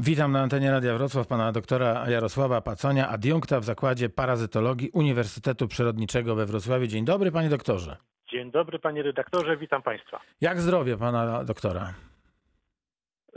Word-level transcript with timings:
Witam 0.00 0.32
na 0.32 0.40
antenie 0.40 0.70
Radia 0.70 0.94
Wrocław 0.94 1.26
pana 1.26 1.52
doktora 1.52 2.10
Jarosława 2.10 2.60
Paconia, 2.60 3.08
adiunkta 3.08 3.60
w 3.60 3.64
Zakładzie 3.64 4.08
Parazytologii 4.08 4.90
Uniwersytetu 4.90 5.68
Przyrodniczego 5.68 6.34
we 6.34 6.46
Wrocławiu. 6.46 6.86
Dzień 6.86 7.04
dobry 7.04 7.32
panie 7.32 7.48
doktorze. 7.48 7.96
Dzień 8.30 8.50
dobry 8.50 8.78
panie 8.78 9.02
redaktorze, 9.02 9.56
witam 9.56 9.82
państwa. 9.82 10.20
Jak 10.40 10.60
zdrowie 10.60 10.96
pana 10.96 11.44
doktora? 11.44 11.94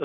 Y, 0.00 0.04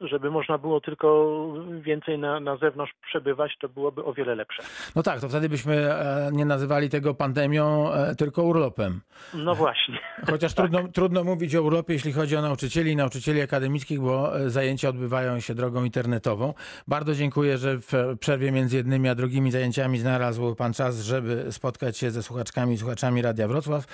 Żeby 0.00 0.30
można 0.30 0.58
było 0.58 0.80
tylko 0.80 1.36
więcej 1.80 2.18
na, 2.18 2.40
na 2.40 2.56
zewnątrz 2.56 2.92
przebywać, 3.08 3.52
to 3.60 3.68
byłoby 3.68 4.04
o 4.04 4.12
wiele 4.12 4.34
lepsze. 4.34 4.62
No 4.96 5.02
tak, 5.02 5.20
to 5.20 5.28
wtedy 5.28 5.48
byśmy 5.48 5.94
e, 5.94 6.30
nie 6.32 6.44
nazywali 6.44 6.88
tego 6.88 7.14
pandemią, 7.14 7.92
e, 7.92 8.14
tylko 8.14 8.42
urlopem. 8.42 9.00
No 9.34 9.54
właśnie. 9.54 9.98
Chociaż 10.30 10.54
trudno, 10.58 10.88
trudno 10.88 11.24
mówić 11.24 11.56
o 11.56 11.62
urlopie, 11.62 11.92
jeśli 11.92 12.12
chodzi 12.12 12.36
o 12.36 12.42
nauczycieli 12.42 12.92
i 12.92 12.96
nauczycieli 12.96 13.42
akademickich, 13.42 14.00
bo 14.00 14.40
e, 14.40 14.50
zajęcia 14.50 14.88
odbywają 14.88 15.40
się 15.40 15.54
drogą 15.54 15.84
internetową. 15.84 16.54
Bardzo 16.88 17.14
dziękuję, 17.14 17.58
że 17.58 17.78
w 17.78 18.16
przerwie 18.20 18.52
między 18.52 18.76
jednymi 18.76 19.08
a 19.08 19.14
drugimi 19.14 19.50
zajęciami 19.50 19.98
znalazł 19.98 20.54
pan 20.54 20.72
czas, 20.72 21.00
żeby 21.00 21.52
spotkać 21.52 21.98
się 21.98 22.10
ze 22.10 22.22
słuchaczkami 22.22 22.74
i 22.74 22.78
słuchaczami 22.78 23.22
Radia 23.22 23.48
Wrocław. 23.48 23.86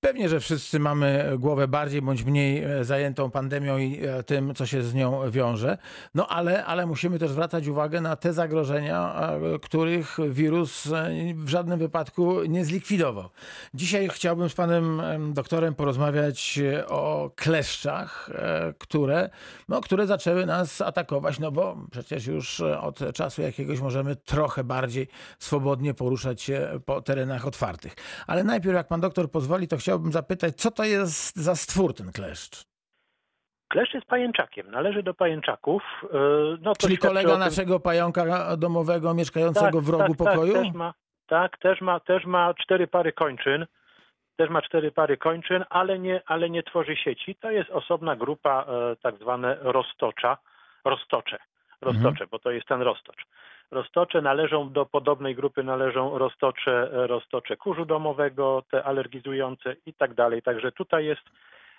Pewnie, 0.00 0.28
że 0.28 0.40
wszyscy 0.40 0.78
mamy 0.78 1.32
głowę 1.38 1.68
bardziej 1.68 2.02
bądź 2.02 2.24
mniej 2.24 2.64
e, 2.64 2.84
zajętą 2.84 3.30
pandemią 3.30 3.78
i 3.78 4.06
e, 4.06 4.22
tym, 4.22 4.54
co 4.54 4.66
się 4.66 4.82
z 4.82 4.94
nią 4.94 5.30
wiąże. 5.30 5.78
No 6.14 6.26
ale, 6.26 6.64
ale 6.64 6.86
musimy 6.86 7.18
też 7.18 7.30
zwracać 7.30 7.66
uwagę 7.66 8.00
na 8.00 8.16
te 8.16 8.32
zagrożenia, 8.32 9.30
e, 9.54 9.58
których 9.58 10.16
wirus 10.30 10.88
w 11.34 11.48
żadnym 11.48 11.78
wypadku 11.78 12.44
nie 12.44 12.64
zlikwidował. 12.64 13.28
Dzisiaj 13.74 14.08
chciałbym 14.08 14.48
z 14.48 14.54
panem 14.54 15.00
em, 15.00 15.32
doktorem 15.32 15.74
porozmawiać 15.74 16.58
o 16.88 17.30
kleszczach, 17.36 18.30
które, 18.78 19.30
no, 19.68 19.80
które 19.80 20.06
zaczęły 20.06 20.46
nas 20.46 20.80
atakować, 20.80 21.38
no 21.38 21.52
bo 21.52 21.76
przecież 21.90 22.26
już 22.26 22.60
od 22.60 23.00
czasu 23.14 23.42
jakiegoś 23.42 23.80
możemy 23.80 24.16
trochę 24.16 24.64
bardziej 24.64 25.08
swobodnie 25.38 25.94
poruszać 25.94 26.42
się 26.42 26.80
po 26.84 27.02
terenach 27.02 27.46
otwartych. 27.46 27.94
Ale 28.26 28.44
najpierw, 28.44 28.76
jak 28.76 28.88
pan 28.88 29.00
doktor 29.00 29.30
pozwoli, 29.30 29.68
to 29.68 29.76
chciałbym 29.76 29.87
zapytać, 30.10 30.54
co 30.56 30.70
to 30.70 30.84
jest 30.84 31.36
za 31.36 31.54
stwór 31.54 31.94
ten 31.94 32.12
kleszcz? 32.12 32.64
Kleszcz 33.68 33.94
jest 33.94 34.06
pajęczakiem, 34.06 34.70
należy 34.70 35.02
do 35.02 35.14
pajęczaków. 35.14 35.82
Y, 36.04 36.08
No, 36.60 36.72
Czyli 36.78 36.98
kolega 36.98 37.30
tym- 37.30 37.38
naszego 37.40 37.80
pająka 37.80 38.56
domowego 38.56 39.14
mieszkającego 39.14 39.80
w 39.80 39.88
rogu 39.88 40.14
pokoju? 40.14 40.52
Tak, 40.54 40.62
też 40.64 40.74
ma, 40.74 40.94
tak 41.26 41.58
też, 41.58 41.80
ma, 41.80 42.00
też 42.00 42.24
ma 42.24 42.54
cztery 42.54 42.86
pary 42.86 43.12
kończyn. 43.12 43.66
Też 44.36 44.50
ma 44.50 44.62
cztery 44.62 44.92
pary 44.92 45.16
kończyn, 45.16 45.64
ale 45.70 45.98
nie, 45.98 46.22
ale 46.26 46.50
nie 46.50 46.62
tworzy 46.62 46.96
sieci. 46.96 47.34
To 47.40 47.50
jest 47.50 47.70
osobna 47.70 48.16
grupa, 48.16 48.64
e, 48.92 48.96
tak 48.96 49.16
zwane 49.18 49.56
roztocza, 49.60 50.38
roztocze, 50.84 51.38
roztocze, 51.80 52.08
Mhm. 52.08 52.28
bo 52.30 52.38
to 52.38 52.50
jest 52.50 52.66
ten 52.68 52.82
roztocz. 52.82 53.26
Roztocze 53.70 54.22
należą 54.22 54.72
do 54.72 54.86
podobnej 54.86 55.34
grupy, 55.34 55.62
należą 55.62 56.18
roztocze, 56.18 56.88
roztocze 56.92 57.56
kurzu 57.56 57.84
domowego, 57.84 58.62
te 58.70 58.84
alergizujące 58.84 59.76
i 59.86 59.94
tak 59.94 60.14
dalej. 60.14 60.42
Także 60.42 60.72
tutaj 60.72 61.04
jest, 61.04 61.22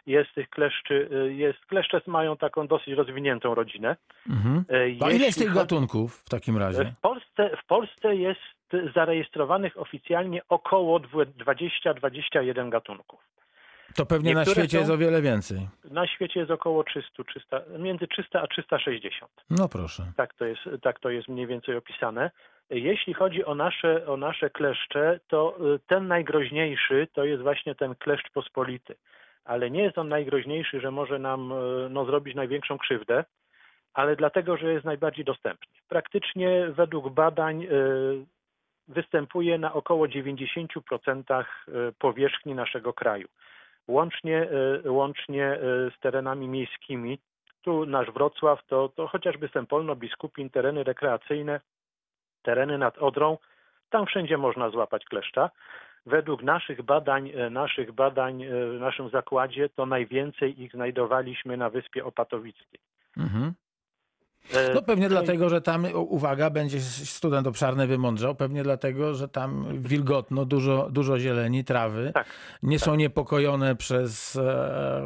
jest 0.05 0.33
tych 0.35 0.49
kleszczy, 0.49 1.09
jest, 1.35 1.65
kleszcze 1.65 2.01
mają 2.07 2.37
taką 2.37 2.67
dosyć 2.67 2.93
rozwiniętą 2.93 3.55
rodzinę. 3.55 3.95
Mhm. 4.29 4.65
E, 4.69 5.05
A 5.05 5.11
ile 5.11 5.25
jest 5.25 5.39
tych 5.39 5.53
gatunków 5.53 6.15
w 6.25 6.29
takim 6.29 6.57
razie? 6.57 6.85
w 6.97 7.01
Polsce, 7.01 7.57
w 7.63 7.65
Polsce 7.67 8.15
jest 8.15 8.39
zarejestrowanych 8.95 9.77
oficjalnie 9.77 10.41
około 10.49 10.99
dwu- 10.99 11.25
20-21 11.25 12.69
gatunków. 12.69 13.19
To 13.95 14.05
pewnie 14.05 14.33
na 14.33 14.39
niektóre 14.39 14.55
świecie 14.61 14.77
są- 14.77 14.79
jest 14.79 14.91
o 14.91 14.97
wiele 14.97 15.21
więcej. 15.21 15.67
Na 15.91 16.07
świecie 16.07 16.39
jest 16.39 16.51
około 16.51 16.83
300, 16.83 17.23
300 17.23 17.61
między 17.79 18.07
300 18.07 18.41
a 18.41 18.47
360. 18.47 19.31
No 19.49 19.69
proszę. 19.69 20.03
Tak 20.15 20.33
to 20.33 20.45
jest, 20.45 20.61
tak 20.81 20.99
to 20.99 21.09
jest 21.09 21.27
mniej 21.27 21.47
więcej 21.47 21.75
opisane. 21.75 22.31
Jeśli 22.69 23.13
chodzi 23.13 23.45
o 23.45 23.55
nasze, 23.55 24.07
o 24.07 24.17
nasze 24.17 24.49
kleszcze, 24.49 25.19
to 25.27 25.57
y, 25.75 25.79
ten 25.87 26.07
najgroźniejszy 26.07 27.07
to 27.13 27.25
jest 27.25 27.43
właśnie 27.43 27.75
ten 27.75 27.95
kleszcz 27.95 28.29
pospolity. 28.31 28.95
Ale 29.45 29.71
nie 29.71 29.83
jest 29.83 29.97
on 29.97 30.07
najgroźniejszy, 30.07 30.79
że 30.81 30.91
może 30.91 31.19
nam 31.19 31.51
y, 31.51 31.89
no, 31.89 32.05
zrobić 32.05 32.35
największą 32.35 32.77
krzywdę, 32.77 33.25
ale 33.93 34.15
dlatego, 34.15 34.57
że 34.57 34.73
jest 34.73 34.85
najbardziej 34.85 35.25
dostępny. 35.25 35.67
Praktycznie 35.87 36.67
według 36.71 37.09
badań 37.13 37.63
y, 37.63 37.69
występuje 38.87 39.57
na 39.57 39.73
około 39.73 40.07
90% 40.07 41.45
powierzchni 41.99 42.55
naszego 42.55 42.93
kraju. 42.93 43.27
Łącznie, 43.89 44.47
y, 44.85 44.91
łącznie 44.91 45.53
y, 45.53 45.91
z 45.97 45.99
terenami 45.99 46.47
miejskimi. 46.47 47.19
Tu 47.61 47.85
nasz 47.85 48.11
Wrocław 48.11 48.65
to, 48.67 48.89
to 48.89 49.07
chociażby 49.07 49.47
Sempolno, 49.47 49.95
Biskupin, 49.95 50.49
tereny 50.49 50.83
rekreacyjne, 50.83 51.59
tereny 52.41 52.77
nad 52.77 52.97
Odrą, 52.97 53.37
tam 53.89 54.05
wszędzie 54.05 54.37
można 54.37 54.69
złapać 54.69 55.05
kleszcza. 55.05 55.49
Według 56.05 56.43
naszych 56.43 56.81
badań, 56.81 57.31
e, 57.35 57.49
naszych 57.49 57.91
badań 57.91 58.43
e, 58.43 58.47
w 58.49 58.79
naszym 58.79 59.09
zakładzie 59.09 59.69
to 59.69 59.85
najwięcej 59.85 60.61
ich 60.61 60.71
znajdowaliśmy 60.71 61.57
na 61.57 61.69
Wyspie 61.69 62.05
Opatowickiej. 62.05 62.79
Mhm. 63.17 63.53
E, 64.53 64.73
No 64.73 64.81
pewnie 64.81 65.09
dlatego, 65.09 65.49
że 65.49 65.61
tam, 65.61 65.85
uwaga, 65.93 66.49
będzie 66.49 66.79
student 66.81 67.47
obszarny 67.47 67.87
wymądrzał, 67.87 68.35
pewnie 68.35 68.63
dlatego, 68.63 69.13
że 69.13 69.27
tam 69.27 69.65
wilgotno, 69.81 70.45
dużo, 70.45 70.89
dużo 70.91 71.19
zieleni, 71.19 71.63
trawy, 71.63 72.11
Tak, 72.13 72.27
nie 72.63 72.79
są 72.79 72.95
niepokojone 72.95 73.75
przez 73.75 74.35
e, 74.35 75.05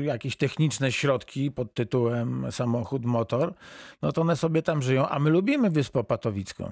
jakieś 0.00 0.36
techniczne 0.36 0.92
środki 0.92 1.50
pod 1.50 1.74
tytułem 1.74 2.46
samochód, 2.52 3.04
motor, 3.04 3.52
no 4.02 4.12
to 4.12 4.20
one 4.20 4.36
sobie 4.36 4.62
tam 4.62 4.82
żyją, 4.82 5.08
a 5.08 5.18
my 5.18 5.30
lubimy 5.30 5.70
Wyspę 5.70 6.00
Opatowicką. 6.00 6.70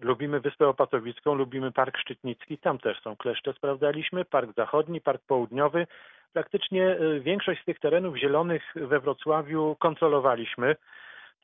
Lubimy 0.00 0.40
Wyspę 0.40 0.68
Opatowicką, 0.68 1.34
lubimy 1.34 1.72
Park 1.72 1.98
Szczytnicki, 1.98 2.58
tam 2.58 2.78
też 2.78 3.02
są 3.02 3.16
kleszcze, 3.16 3.52
sprawdzaliśmy, 3.52 4.24
Park 4.24 4.50
Zachodni, 4.56 5.00
Park 5.00 5.22
Południowy. 5.26 5.86
Praktycznie 6.32 6.86
e, 6.86 7.20
większość 7.20 7.62
z 7.62 7.64
tych 7.64 7.80
terenów 7.80 8.16
zielonych 8.16 8.62
we 8.74 9.00
Wrocławiu 9.00 9.76
kontrolowaliśmy. 9.80 10.76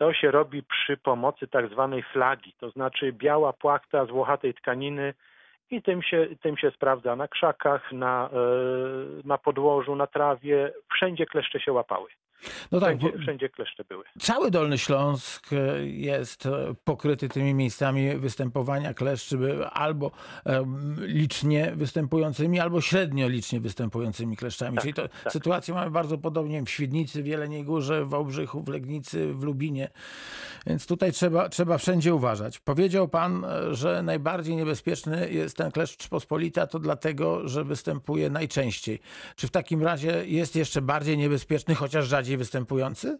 To 0.00 0.12
się 0.12 0.30
robi 0.30 0.62
przy 0.62 0.96
pomocy 0.96 1.48
tak 1.48 1.68
zwanej 1.68 2.02
flagi, 2.02 2.52
to 2.58 2.70
znaczy 2.70 3.12
biała 3.12 3.52
płachta 3.52 4.06
z 4.06 4.10
tkaniny 4.54 5.14
i 5.70 5.82
tym 5.82 6.02
się, 6.02 6.28
tym 6.42 6.56
się 6.56 6.70
sprawdza 6.70 7.16
na 7.16 7.28
krzakach, 7.28 7.92
na, 7.92 8.30
e, 8.32 8.36
na 9.24 9.38
podłożu, 9.38 9.96
na 9.96 10.06
trawie. 10.06 10.72
Wszędzie 10.92 11.26
kleszcze 11.26 11.60
się 11.60 11.72
łapały. 11.72 12.10
No 12.72 12.80
tak, 12.80 12.98
Wszędzie, 12.98 13.18
wszędzie 13.18 13.48
kleszcze 13.48 13.84
były. 13.84 14.04
cały 14.18 14.50
Dolny 14.50 14.78
Śląsk 14.78 15.52
e, 15.52 15.86
jest 15.86 16.46
e, 16.46 16.74
pokryty 16.84 17.28
tymi 17.28 17.54
miejscami 17.54 18.16
występowania 18.16 18.94
kleszczy, 18.94 19.38
albo 19.72 20.10
licznie 20.98 21.72
występującymi, 21.76 22.60
albo 22.60 22.80
średnio 22.80 23.28
licznie 23.28 23.60
występującymi 23.60 24.36
kleszczami. 24.36 24.76
Tak, 24.76 24.82
Czyli 24.82 24.94
to 24.94 25.08
tak. 25.08 25.32
sytuację 25.32 25.74
mamy 25.74 25.90
bardzo 25.90 26.18
podobnie 26.18 26.62
w 26.62 26.70
Świdnicy, 26.70 27.22
w 27.22 27.26
Jeleniej 27.26 27.64
Górze, 27.64 28.04
w 28.04 28.08
Wałbrzychu, 28.08 28.62
w 28.62 28.68
Legnicy, 28.68 29.34
w 29.34 29.42
Lubinie. 29.42 29.88
Więc 30.66 30.86
tutaj 30.86 31.12
trzeba, 31.12 31.48
trzeba 31.48 31.78
wszędzie 31.78 32.14
uważać. 32.14 32.58
Powiedział 32.58 33.08
pan, 33.08 33.44
e, 33.44 33.74
że 33.74 34.02
najbardziej 34.02 34.56
niebezpieczny 34.56 35.30
jest 35.30 35.56
ten 35.56 35.70
kleszcz 35.70 36.08
pospolita, 36.08 36.66
to 36.66 36.78
dlatego, 36.78 37.48
że 37.48 37.64
występuje 37.64 38.30
najczęściej. 38.30 39.00
Czy 39.36 39.46
w 39.46 39.50
takim 39.50 39.82
razie 39.82 40.26
jest 40.26 40.56
jeszcze 40.56 40.82
bardziej 40.82 41.18
niebezpieczny, 41.18 41.74
chociaż 41.74 42.08
rzadziej 42.08 42.29
występujący? 42.36 43.18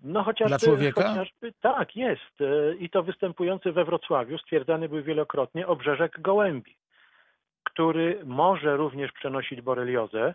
No 0.00 0.22
chociażby, 0.22 0.48
Dla 0.48 0.58
człowieka? 0.58 1.08
chociażby 1.08 1.52
tak 1.60 1.96
jest 1.96 2.40
e, 2.40 2.74
i 2.74 2.90
to 2.90 3.02
występujący 3.02 3.72
we 3.72 3.84
Wrocławiu, 3.84 4.38
stwierdzany 4.38 4.88
był 4.88 5.02
wielokrotnie 5.02 5.66
obrzeżek 5.66 6.20
gołębi, 6.20 6.76
który 7.64 8.20
może 8.24 8.76
również 8.76 9.12
przenosić 9.12 9.60
boreliozę, 9.60 10.34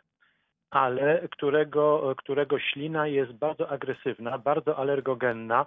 ale 0.69 1.27
którego, 1.31 2.15
którego 2.17 2.59
ślina 2.59 3.07
jest 3.07 3.31
bardzo 3.31 3.69
agresywna, 3.69 4.37
bardzo 4.37 4.77
alergogenna. 4.77 5.65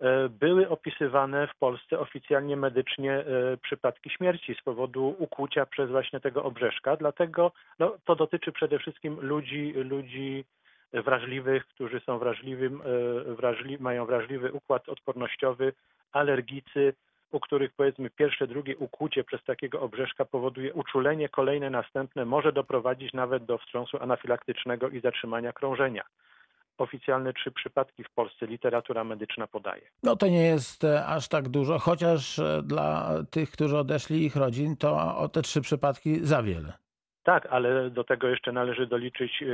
E, 0.00 0.28
Były 0.28 0.68
opisywane 0.68 1.46
w 1.46 1.58
Polsce 1.58 1.98
oficjalnie 1.98 2.56
medycznie 2.56 3.12
e, 3.12 3.24
przypadki 3.62 4.10
śmierci 4.10 4.54
z 4.54 4.62
powodu 4.62 5.16
ukłucia 5.18 5.66
przez 5.66 5.90
właśnie 5.90 6.20
tego 6.20 6.44
obrzeżka, 6.44 6.96
dlatego 6.96 7.52
no, 7.78 7.96
to 8.04 8.16
dotyczy 8.16 8.52
przede 8.52 8.78
wszystkim 8.78 9.20
ludzi, 9.20 9.72
ludzi 9.76 10.44
wrażliwych, 10.92 11.66
którzy 11.66 12.00
są 12.00 12.18
wrażliwym, 12.18 12.82
e, 13.30 13.34
wrażli, 13.34 13.78
mają 13.80 14.06
wrażliwy 14.06 14.52
układ 14.52 14.88
odpornościowy, 14.88 15.72
alergicy, 16.12 16.94
u 17.32 17.40
których 17.40 17.72
powiedzmy 17.72 18.10
pierwsze, 18.10 18.46
drugie 18.46 18.76
ukłucie 18.76 19.24
przez 19.24 19.44
takiego 19.44 19.80
obrzeżka 19.80 20.24
powoduje 20.24 20.74
uczulenie, 20.74 21.28
kolejne, 21.28 21.70
następne 21.70 22.24
może 22.24 22.52
doprowadzić 22.52 23.12
nawet 23.12 23.44
do 23.44 23.58
wstrząsu 23.58 24.02
anafilaktycznego 24.02 24.88
i 24.88 25.00
zatrzymania 25.00 25.52
krążenia. 25.52 26.02
Oficjalne 26.78 27.32
trzy 27.32 27.50
przypadki 27.50 28.04
w 28.04 28.10
Polsce 28.10 28.46
literatura 28.46 29.04
medyczna 29.04 29.46
podaje. 29.46 29.82
No 30.02 30.16
to 30.16 30.26
nie 30.26 30.46
jest 30.46 30.84
e, 30.84 31.06
aż 31.06 31.28
tak 31.28 31.48
dużo, 31.48 31.78
chociaż 31.78 32.38
e, 32.38 32.62
dla 32.62 33.14
tych, 33.30 33.50
którzy 33.50 33.78
odeszli 33.78 34.24
ich 34.24 34.36
rodzin, 34.36 34.76
to 34.76 35.16
o 35.16 35.28
te 35.28 35.42
trzy 35.42 35.60
przypadki 35.60 36.26
za 36.26 36.42
wiele. 36.42 36.72
Tak, 37.24 37.46
ale 37.50 37.90
do 37.90 38.04
tego 38.04 38.28
jeszcze 38.28 38.52
należy 38.52 38.86
doliczyć 38.86 39.42
e, 39.42 39.46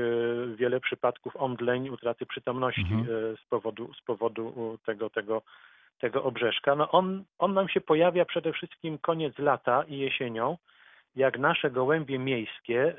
wiele 0.56 0.80
przypadków 0.80 1.36
omdleń, 1.36 1.88
utraty 1.88 2.26
przytomności 2.26 2.80
Mhm. 2.80 3.02
e, 3.02 3.36
z 3.36 3.44
powodu, 3.50 3.94
z 3.94 4.02
powodu 4.02 4.78
tego, 4.86 5.10
tego, 5.10 5.42
tego 6.00 6.22
obrzeżka. 6.24 6.74
No 6.74 6.90
on, 6.90 7.24
on 7.38 7.54
nam 7.54 7.68
się 7.68 7.80
pojawia 7.80 8.24
przede 8.24 8.52
wszystkim 8.52 8.98
koniec 8.98 9.38
lata 9.38 9.84
i 9.88 9.98
jesienią, 9.98 10.56
jak 11.16 11.38
nasze 11.38 11.70
gołębie 11.70 12.18
miejskie 12.18 12.82
e, 12.82 12.94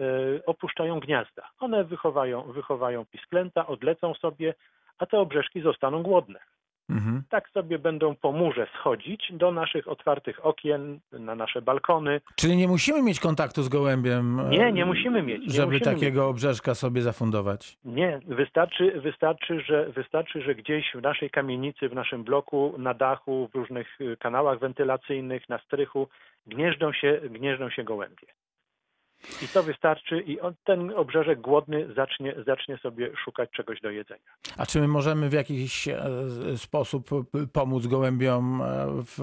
opuszczają 0.46 1.00
gniazda. 1.00 1.50
One 1.60 1.84
wychowają, 1.84 2.42
wychowają 2.42 3.06
pisklęta, 3.06 3.68
odlecą 3.68 4.14
sobie, 4.14 4.54
a 4.98 5.06
te 5.06 5.20
obrzeżki 5.20 5.62
zostaną 5.62 6.04
głodne. 6.04 6.40
Mhm. 6.90 7.24
Tak 7.30 7.50
sobie 7.50 7.80
będą 7.80 8.16
po 8.16 8.32
murze 8.32 8.68
schodzić 8.80 9.32
do 9.32 9.52
naszych 9.52 9.88
otwartych 9.88 10.46
okien, 10.46 11.00
na 11.12 11.36
nasze 11.36 11.62
balkony. 11.62 12.22
Czyli 12.36 12.58
nie 12.58 12.68
musimy 12.68 13.02
mieć 13.02 13.20
kontaktu 13.20 13.64
z 13.64 13.70
gołębiem, 13.70 14.40
e, 14.40 14.50
Nie, 14.50 14.72
nie 14.72 14.86
musimy 14.86 15.24
mieć. 15.24 15.48
Nie 15.48 15.54
żeby 15.54 15.74
musimy 15.74 15.96
takiego 15.96 16.28
obrzeżka 16.28 16.76
sobie 16.76 17.02
zafundować. 17.02 17.78
Nie, 17.86 18.20
wystarczy, 18.28 19.02
wystarczy, 19.02 19.62
że, 19.62 19.90
wystarczy, 19.90 20.42
że 20.42 20.56
gdzieś 20.56 20.86
w 20.96 21.02
naszej 21.02 21.30
kamienicy, 21.30 21.90
w 21.90 21.94
naszym 21.94 22.24
bloku, 22.24 22.76
na 22.78 22.94
dachu, 22.94 23.50
w 23.54 23.56
różnych 23.56 24.02
y, 24.02 24.18
kanałach 24.18 24.60
wentylacyjnych, 24.60 25.50
na 25.50 25.58
strychu 25.60 26.08
gnieżdżą 26.48 26.94
się, 26.94 27.22
gnieżdżą 27.30 27.70
się 27.70 27.84
gołębie. 27.84 28.28
I 29.44 29.48
to 29.48 29.64
wystarczy 29.64 30.20
i 30.20 30.40
on, 30.40 30.54
ten 30.64 30.94
obrzeżek 30.96 31.42
głodny 31.42 31.94
zacznie, 31.96 32.36
zacznie 32.48 32.78
sobie 32.78 33.10
szukać 33.26 33.50
czegoś 33.52 33.82
do 33.82 33.90
jedzenia. 33.90 34.32
A 34.58 34.66
czy 34.66 34.80
my 34.80 34.88
możemy 34.88 35.30
w 35.30 35.34
jakiś 35.34 35.88
e, 35.88 36.02
sposób 36.58 37.10
pomóc 37.54 37.88
gołębiom 37.88 38.62
e, 38.62 38.66
w 39.04 39.20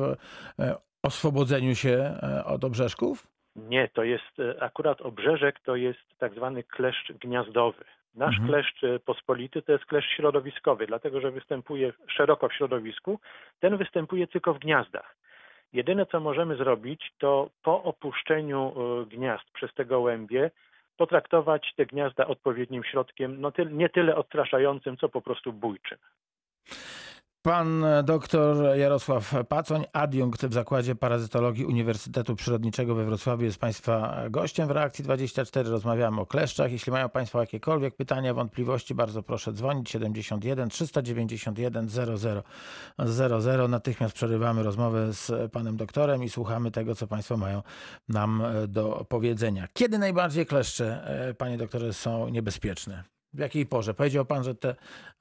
e, 0.59 0.77
oswobodzeniu 1.03 1.75
się 1.75 2.15
od 2.45 2.65
obrzeżków? 2.65 3.27
Nie, 3.57 3.89
to 3.89 4.05
jest 4.05 4.37
akurat 4.61 5.01
obrzeżek, 5.01 5.61
to 5.61 5.77
jest 5.77 6.01
tak 6.19 6.35
zwany 6.35 6.63
kleszcz 6.63 7.13
gniazdowy. 7.13 7.85
Nasz 8.15 8.39
Mhm. 8.39 8.49
kleszcz 8.49 8.81
pospolity 9.05 9.63
to 9.63 9.73
jest 9.73 9.85
kleszcz 9.85 10.17
środowiskowy, 10.17 10.87
dlatego 10.87 11.21
że 11.21 11.31
występuje 11.31 11.93
szeroko 12.09 12.49
w 12.49 12.55
środowisku. 12.55 13.21
Ten 13.61 13.77
występuje 13.77 14.27
tylko 14.27 14.55
w 14.55 14.59
gniazdach. 14.59 15.17
Jedyne, 15.73 16.07
co 16.07 16.21
możemy 16.21 16.57
zrobić, 16.57 17.13
to 17.19 17.51
po 17.63 17.83
opuszczeniu 17.83 18.75
e, 18.77 19.07
gniazd 19.07 19.51
przez 19.53 19.75
te 19.75 19.85
gołębie 19.85 20.51
potraktować 20.97 21.73
te 21.77 21.87
gniazda 21.87 22.27
odpowiednim 22.27 22.85
środkiem, 22.85 23.41
no 23.41 23.53
ty, 23.53 23.67
nie 23.67 23.89
tyle 23.89 24.17
odstraszającym, 24.17 24.97
co 24.97 25.09
po 25.09 25.23
prostu 25.23 25.53
bójczym. 25.53 25.99
Pan 27.47 27.85
doktor 28.05 28.77
Jarosław 28.77 29.35
Pacoń, 29.49 29.85
adiunkt 29.93 30.47
w 30.47 30.53
Zakładzie 30.53 30.95
Parazytologii 30.95 31.65
Uniwersytetu 31.65 32.37
Przyrodniczego 32.37 32.95
we 32.95 33.05
Wrocławiu 33.05 33.45
jest 33.45 33.59
Państwa 33.59 34.23
gościem 34.31 34.69
w 34.69 34.71
Reakcji 34.71 35.05
24. 35.05 35.71
Rozmawiamy 35.71 36.21
o 36.21 36.27
kleszczach. 36.27 36.73
Jeśli 36.73 36.93
mają 36.93 37.09
Państwo 37.09 37.41
jakiekolwiek 37.41 37.97
pytania, 37.97 38.35
wątpliwości, 38.35 38.95
bardzo 38.95 39.23
proszę 39.23 39.53
dzwonić 39.53 39.91
71 39.91 40.69
391 40.69 41.89
00 41.89 42.43
00. 43.41 43.69
Natychmiast 43.69 44.15
przerywamy 44.15 44.63
rozmowę 44.63 45.13
z 45.13 45.53
Panem 45.53 45.77
doktorem 45.77 46.25
i 46.25 46.29
słuchamy 46.29 46.71
tego, 46.71 46.95
co 46.95 47.07
Państwo 47.07 47.37
mają 47.37 47.63
nam 48.09 48.43
do 48.69 49.07
powiedzenia. 49.09 49.69
Kiedy 49.73 49.99
najbardziej 49.99 50.47
kleszcze, 50.47 51.05
e, 51.29 51.35
Panie 51.35 51.59
doktorze, 51.59 51.93
są 51.93 52.29
niebezpieczne? 52.29 53.16
W 53.35 53.39
jakiej 53.39 53.67
porze? 53.67 53.95
Powiedział 53.95 54.25
Pan, 54.25 54.45
że 54.45 54.55
te, 54.55 54.75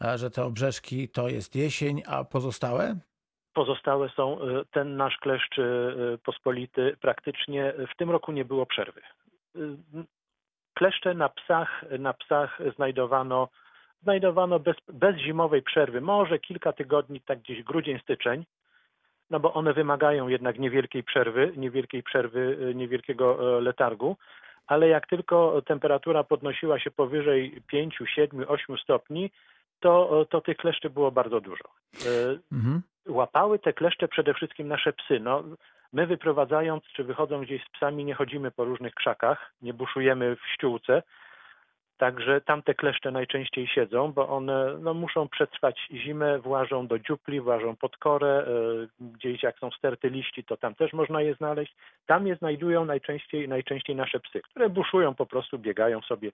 e, 0.04 0.18
że 0.18 0.30
te 0.30 0.44
obrzeżki 0.44 1.10
to 1.10 1.30
jest 1.30 1.56
jesień, 1.56 2.02
a 2.08 2.24
pozostałe? 2.24 2.96
Pozostałe 3.54 4.10
są, 4.10 4.42
e, 4.42 4.66
ten 4.72 4.98
nasz 4.98 5.18
kleszcz 5.18 5.60
e, 5.60 5.64
pospolity 6.24 6.98
praktycznie 7.02 7.74
w 7.94 7.98
tym 7.98 8.12
roku 8.12 8.32
nie 8.32 8.46
było 8.46 8.66
przerwy. 8.66 9.02
Kleszcze 10.74 11.14
na 11.14 11.30
psach, 11.30 11.86
na 12.00 12.14
psach 12.14 12.60
znajdowano, 12.76 13.50
znajdowano 14.04 14.60
bez, 14.60 14.76
bez 14.94 15.18
zimowej 15.18 15.62
przerwy, 15.62 16.02
może 16.02 16.40
kilka 16.40 16.74
tygodni, 16.74 17.22
tak 17.22 17.40
gdzieś 17.40 17.64
grudzień, 17.64 18.00
styczeń, 18.00 18.46
no 19.30 19.40
bo 19.40 19.54
one 19.54 19.74
wymagają 19.74 20.28
jednak 20.28 20.60
niewielkiej 20.60 21.04
przerwy, 21.04 21.54
niewielkiej 21.58 22.04
przerwy, 22.04 22.72
niewielkiego 22.76 23.60
letargu, 23.60 24.18
ale 24.68 24.88
jak 24.88 25.08
tylko 25.08 25.62
temperatura 25.62 26.24
podnosiła 26.24 26.80
się 26.80 26.92
powyżej 26.92 27.62
5, 27.68 27.98
7, 28.16 28.46
8 28.48 28.78
stopni, 28.78 29.32
to, 29.80 30.26
to 30.30 30.42
tych 30.42 30.58
kleszczy 30.58 30.90
było 30.90 31.12
bardzo 31.12 31.42
dużo. 31.42 31.64
E, 32.06 32.38
Mhm. 32.52 32.82
łapały 33.08 33.60
te 33.60 33.74
kleszcze 33.74 34.08
przede 34.08 34.34
wszystkim 34.34 34.68
nasze 34.68 34.94
psy. 34.94 35.20
No, 35.20 35.44
my 35.94 36.08
wyprowadzając, 36.08 36.84
czy 36.84 37.04
wychodząc 37.04 37.46
gdzieś 37.46 37.64
z 37.66 37.70
psami, 37.70 38.06
nie 38.06 38.14
chodzimy 38.14 38.52
po 38.52 38.66
różnych 38.66 38.94
krzakach, 38.94 39.52
nie 39.62 39.74
buszujemy 39.74 40.36
w 40.36 40.48
ściółce, 40.54 41.04
także 41.98 42.42
tam 42.42 42.62
te 42.62 42.74
kleszcze 42.74 43.12
najczęściej 43.12 43.68
siedzą, 43.68 44.12
bo 44.12 44.30
one 44.30 44.78
no, 44.80 44.94
muszą 44.94 45.30
przetrwać 45.30 45.88
zimę, 45.92 46.40
włażą 46.40 46.88
do 46.88 47.00
dziupli, 47.00 47.42
włażą 47.42 47.76
pod 47.76 47.98
korę, 47.98 48.46
e, 48.48 48.88
gdzieś 49.00 49.44
jak 49.44 49.60
są 49.60 49.72
sterty 49.72 50.10
liści, 50.10 50.44
to 50.44 50.58
tam 50.58 50.76
też 50.76 50.94
można 50.94 51.22
je 51.22 51.36
znaleźć. 51.36 51.76
Tam 52.06 52.28
je 52.28 52.36
znajdują 52.36 52.86
najczęściej, 52.86 53.48
najczęściej 53.50 53.96
nasze 53.96 54.20
psy, 54.20 54.42
które 54.42 54.70
buszują 54.70 55.16
po 55.16 55.26
prostu, 55.26 55.60
biegają 55.60 56.02
sobie 56.02 56.32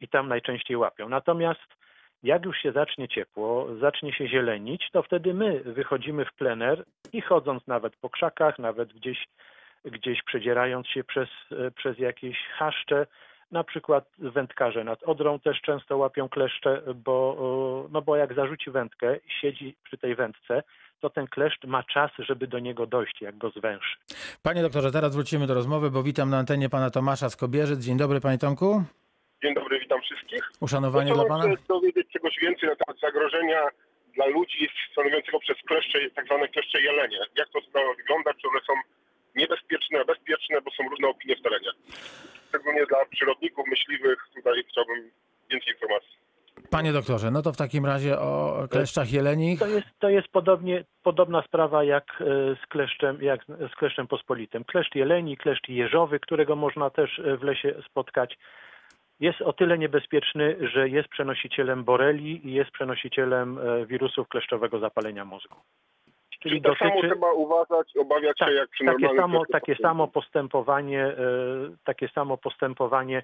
i 0.00 0.08
tam 0.08 0.28
najczęściej 0.28 0.76
łapią. 0.76 1.08
Natomiast 1.08 1.80
jak 2.22 2.44
już 2.44 2.58
się 2.58 2.72
zacznie 2.72 3.08
ciepło, 3.08 3.66
zacznie 3.80 4.12
się 4.12 4.28
zielenić, 4.28 4.88
to 4.92 5.02
wtedy 5.02 5.34
my 5.34 5.60
wychodzimy 5.60 6.24
w 6.24 6.32
plener 6.32 6.84
i 7.12 7.20
chodząc 7.20 7.66
nawet 7.66 7.96
po 7.96 8.10
krzakach, 8.10 8.58
nawet 8.58 8.92
gdzieś, 8.92 9.26
gdzieś 9.84 10.22
przedzierając 10.22 10.88
się 10.88 11.04
przez, 11.04 11.28
e, 11.52 11.70
przez 11.70 11.98
jakieś 11.98 12.38
chaszcze, 12.38 13.06
na 13.50 13.64
przykład 13.64 14.04
wędkarze 14.18 14.84
nad 14.84 15.02
Odrą 15.02 15.40
też 15.40 15.60
często 15.60 15.96
łapią 15.96 16.28
kleszcze, 16.28 16.82
bo, 16.94 17.12
o, 17.12 17.88
no 17.90 18.02
bo 18.02 18.16
jak 18.16 18.34
zarzuci 18.34 18.70
wędkę 18.70 19.16
i 19.16 19.30
siedzi 19.40 19.76
przy 19.84 19.98
tej 19.98 20.14
wędce, 20.14 20.62
to 21.00 21.10
ten 21.10 21.26
kleszcz 21.26 21.64
ma 21.64 21.82
czas, 21.82 22.10
żeby 22.18 22.46
do 22.46 22.58
niego 22.58 22.86
dojść, 22.86 23.20
jak 23.20 23.38
go 23.38 23.50
zwęszy. 23.50 23.96
Panie 24.42 24.62
doktorze, 24.62 24.92
teraz 24.92 25.14
wrócimy 25.14 25.46
do 25.46 25.54
rozmowy, 25.54 25.90
bo 25.90 26.02
witam 26.02 26.30
na 26.30 26.38
antenie 26.38 26.68
pana 26.68 26.90
Tomasza 26.90 27.30
z 27.30 27.36
Kobierzyc. 27.36 27.80
Dzień 27.80 27.96
dobry, 27.96 28.20
panie 28.20 28.38
Tomku. 28.38 28.82
Dzień 29.42 29.54
dobry, 29.54 29.80
witam 29.80 30.00
wszystkich. 30.00 30.50
Uszanowanie 30.60 31.12
dla 31.12 31.24
pana. 31.24 31.44
się 31.44 31.56
dowiedzieć 31.68 32.08
czegoś 32.12 32.38
więcej 32.42 32.68
na 32.68 32.76
temat 32.76 33.00
zagrożenia 33.00 33.68
dla 34.14 34.26
ludzi 34.26 34.68
stanowiącego 34.92 35.40
przez 35.40 35.56
kleszcze, 35.66 35.98
tak 36.14 36.26
zwane 36.26 36.48
kleszcze 36.48 36.80
jelenie. 36.80 37.18
Jak 37.36 37.48
to 37.48 37.60
sprawa 37.60 37.94
wygląda, 37.94 38.34
czy 38.34 38.48
one 38.48 38.60
są 38.66 38.72
niebezpieczne, 39.34 40.04
bezpieczne, 40.04 40.60
bo 40.60 40.70
są 40.70 40.88
różne 40.90 41.08
opinie 41.08 41.36
w 41.36 41.42
terenie. 41.42 41.70
Szczególnie 42.50 42.86
dla 42.86 42.98
przyrodników, 43.10 43.64
myśliwych, 43.68 44.18
tutaj 44.34 44.64
chciałbym 44.68 45.10
więcej 45.50 45.72
informacji. 45.72 46.20
Panie 46.70 46.92
doktorze, 46.92 47.30
no 47.30 47.42
to 47.42 47.52
w 47.52 47.56
takim 47.56 47.86
razie 47.86 48.18
o 48.18 48.54
kleszczach 48.70 49.12
jelenich. 49.12 49.58
To 49.58 49.66
jest, 49.66 49.86
to 49.98 50.08
jest 50.08 50.28
podobnie, 50.28 50.84
podobna 51.02 51.42
sprawa 51.42 51.84
jak 51.84 52.04
e, 52.20 52.24
z 52.64 52.66
kleszczem, 52.68 53.22
jak 53.22 53.44
z 53.72 53.74
kleszczem 53.74 54.06
pospolitym. 54.06 54.64
Kleszcz 54.64 54.94
jeleni, 54.94 55.36
kleszcz 55.36 55.68
jeżowy, 55.68 56.20
którego 56.20 56.56
można 56.56 56.90
też 56.90 57.18
e, 57.18 57.36
w 57.36 57.42
lesie 57.42 57.74
spotkać, 57.90 58.38
jest 59.20 59.42
o 59.42 59.52
tyle 59.52 59.78
niebezpieczny, 59.78 60.56
że 60.72 60.88
jest 60.88 61.08
przenosicielem 61.08 61.84
boreli 61.84 62.48
i 62.48 62.52
jest 62.52 62.70
przenosicielem 62.70 63.58
e, 63.58 63.86
wirusów 63.86 64.28
kleszczowego 64.28 64.78
zapalenia 64.78 65.24
mózgu. 65.24 65.56
Czyli 66.40 66.62
tak 66.62 66.78
samo 66.78 67.02
trzeba 67.02 67.32
uważać, 67.32 67.96
obawiać 67.96 68.38
Tak, 68.38 68.48
się 68.48 68.54
jak 68.54 68.68
przy 68.68 68.84
takie 68.84 69.16
samo, 69.16 69.38
kleszczu 69.38 69.52
takie 69.52 69.76
samo 69.76 70.08
postępowanie, 70.08 71.04
e, 71.04 71.14
takie 71.84 72.08
samo 72.08 72.36
postępowanie 72.36 73.18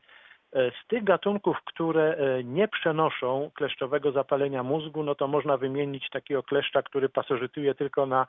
e, 0.52 0.70
z 0.70 0.86
tych 0.88 1.04
gatunków, 1.04 1.56
które 1.64 2.16
e, 2.16 2.44
nie 2.44 2.68
przenoszą 2.68 3.50
kleszczowego 3.54 4.12
zapalenia 4.12 4.62
mózgu, 4.62 5.02
no 5.02 5.14
to 5.14 5.28
można 5.28 5.56
wymienić 5.56 6.10
takiego 6.10 6.42
kleszcza, 6.42 6.82
który 6.82 7.08
pasożytuje 7.08 7.74
tylko 7.74 8.06
na, 8.06 8.26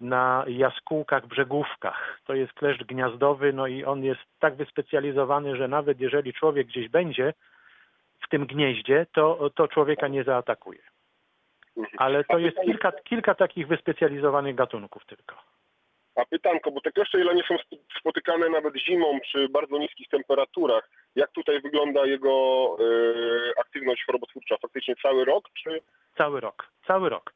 na 0.00 0.44
jaskółkach, 0.48 1.26
brzegówkach. 1.26 2.20
To 2.24 2.34
jest 2.34 2.52
kleszcz 2.52 2.84
gniazdowy, 2.84 3.52
no 3.52 3.66
i 3.66 3.84
on 3.84 4.04
jest 4.04 4.20
tak 4.38 4.54
wyspecjalizowany, 4.54 5.56
że 5.56 5.68
nawet 5.68 6.00
jeżeli 6.00 6.32
człowiek 6.32 6.66
gdzieś 6.66 6.88
będzie 6.88 7.34
w 8.26 8.28
tym 8.28 8.46
gnieździe, 8.46 9.06
to, 9.12 9.50
to 9.54 9.68
człowieka 9.68 10.08
nie 10.08 10.24
zaatakuje. 10.24 10.93
Mhm. 11.76 11.96
Ale 11.98 12.24
to 12.24 12.38
jest 12.38 12.60
kilka, 12.60 12.92
kilka 12.92 13.34
takich 13.34 13.68
wyspecjalizowanych 13.68 14.54
gatunków 14.54 15.06
tylko. 15.06 15.36
A 16.16 16.24
pytanko, 16.24 16.70
bo 16.70 16.80
te 16.80 16.92
kleszcze 16.92 17.18
jelenie 17.18 17.42
są 17.48 17.54
sp- 17.62 17.82
spotykane 18.00 18.48
nawet 18.48 18.76
zimą 18.76 19.20
przy 19.20 19.48
bardzo 19.48 19.78
niskich 19.78 20.08
temperaturach. 20.08 20.90
Jak 21.16 21.30
tutaj 21.32 21.60
wygląda 21.60 22.06
jego 22.06 22.30
e, 22.80 23.60
aktywność 23.60 24.04
chorobotwórcza? 24.06 24.56
Faktycznie 24.62 24.94
cały 25.02 25.24
rok, 25.24 25.44
czy 25.62 25.80
Cały 26.16 26.40
rok, 26.40 26.68
cały 26.86 27.08
rok. 27.08 27.34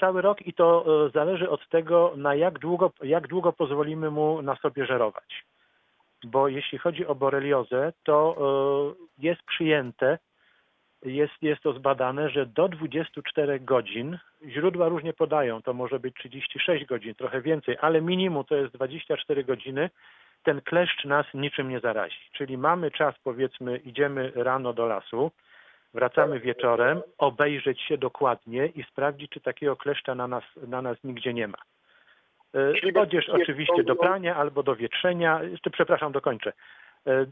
Cały 0.00 0.22
rok 0.22 0.42
i 0.42 0.52
to 0.54 0.84
e, 1.06 1.10
zależy 1.10 1.50
od 1.50 1.68
tego, 1.68 2.12
na 2.16 2.34
jak 2.34 2.58
długo, 2.58 2.92
jak 3.02 3.26
długo 3.28 3.52
pozwolimy 3.52 4.10
mu 4.10 4.42
na 4.42 4.56
sobie 4.56 4.86
żerować. 4.86 5.44
Bo 6.24 6.48
jeśli 6.48 6.78
chodzi 6.78 7.06
o 7.06 7.14
boreliozę, 7.14 7.92
to 8.04 8.36
e, 8.38 9.04
jest 9.18 9.42
przyjęte, 9.42 10.18
jest, 11.02 11.42
jest 11.42 11.62
to 11.62 11.72
zbadane, 11.72 12.30
że 12.30 12.46
do 12.46 12.68
24 12.68 13.60
godzin, 13.60 14.18
źródła 14.48 14.88
różnie 14.88 15.12
podają, 15.12 15.62
to 15.62 15.72
może 15.72 16.00
być 16.00 16.14
36 16.14 16.84
godzin, 16.84 17.14
trochę 17.14 17.40
więcej, 17.40 17.76
ale 17.80 18.00
minimum 18.00 18.44
to 18.44 18.56
jest 18.56 18.74
24 18.74 19.44
godziny, 19.44 19.90
ten 20.42 20.60
kleszcz 20.60 21.04
nas 21.04 21.26
niczym 21.34 21.68
nie 21.68 21.80
zarazi. 21.80 22.30
Czyli 22.32 22.58
mamy 22.58 22.90
czas, 22.90 23.14
powiedzmy, 23.24 23.76
idziemy 23.76 24.32
rano 24.34 24.72
do 24.72 24.86
lasu, 24.86 25.30
wracamy 25.94 26.40
wieczorem, 26.40 27.02
obejrzeć 27.18 27.80
się 27.80 27.98
dokładnie 27.98 28.66
i 28.66 28.82
sprawdzić, 28.82 29.30
czy 29.30 29.40
takiego 29.40 29.76
kleszcza 29.76 30.14
na 30.14 30.28
nas, 30.28 30.44
na 30.68 30.82
nas 30.82 31.04
nigdzie 31.04 31.34
nie 31.34 31.48
ma. 31.48 31.58
E, 32.54 33.00
Odzież 33.00 33.28
oczywiście 33.28 33.84
do 33.84 33.96
prania 33.96 34.36
albo 34.36 34.62
do 34.62 34.76
wietrzenia, 34.76 35.40
przepraszam, 35.72 36.12
dokończę, 36.12 36.52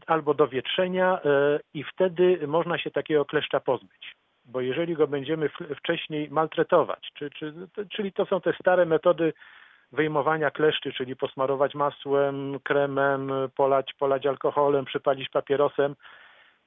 albo 0.07 0.33
do 0.33 0.47
wietrzenia 0.47 1.19
e, 1.25 1.59
i 1.73 1.83
wtedy 1.83 2.47
można 2.47 2.77
się 2.77 2.91
takiego 2.91 3.25
kleszcza 3.25 3.59
pozbyć. 3.59 4.15
Bo 4.45 4.61
jeżeli 4.61 4.95
go 4.95 5.07
będziemy 5.07 5.49
wcześniej 5.77 6.29
maltretować, 6.29 7.11
czy, 7.13 7.29
czy, 7.29 7.53
czyli 7.89 8.13
to 8.13 8.25
są 8.25 8.41
te 8.41 8.53
stare 8.53 8.85
metody 8.85 9.33
wyjmowania 9.91 10.51
kleszczy, 10.51 10.93
czyli 10.93 11.15
posmarować 11.15 11.75
masłem, 11.75 12.59
kremem, 12.63 13.31
polać, 13.55 13.93
polać 13.93 14.25
alkoholem, 14.25 14.85
przypalić 14.85 15.29
papierosem, 15.29 15.95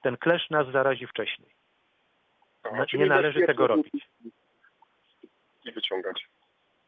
ten 0.02 0.16
kleszcz 0.16 0.50
nas 0.50 0.66
zarazi 0.73 1.06
wcześniej. 1.06 1.50
Czyli 2.90 3.02
Nie 3.02 3.09
należy 3.09 3.47
tego 3.47 3.66
robić. 3.66 4.09
I 5.64 5.73
wyciągać. 5.73 6.28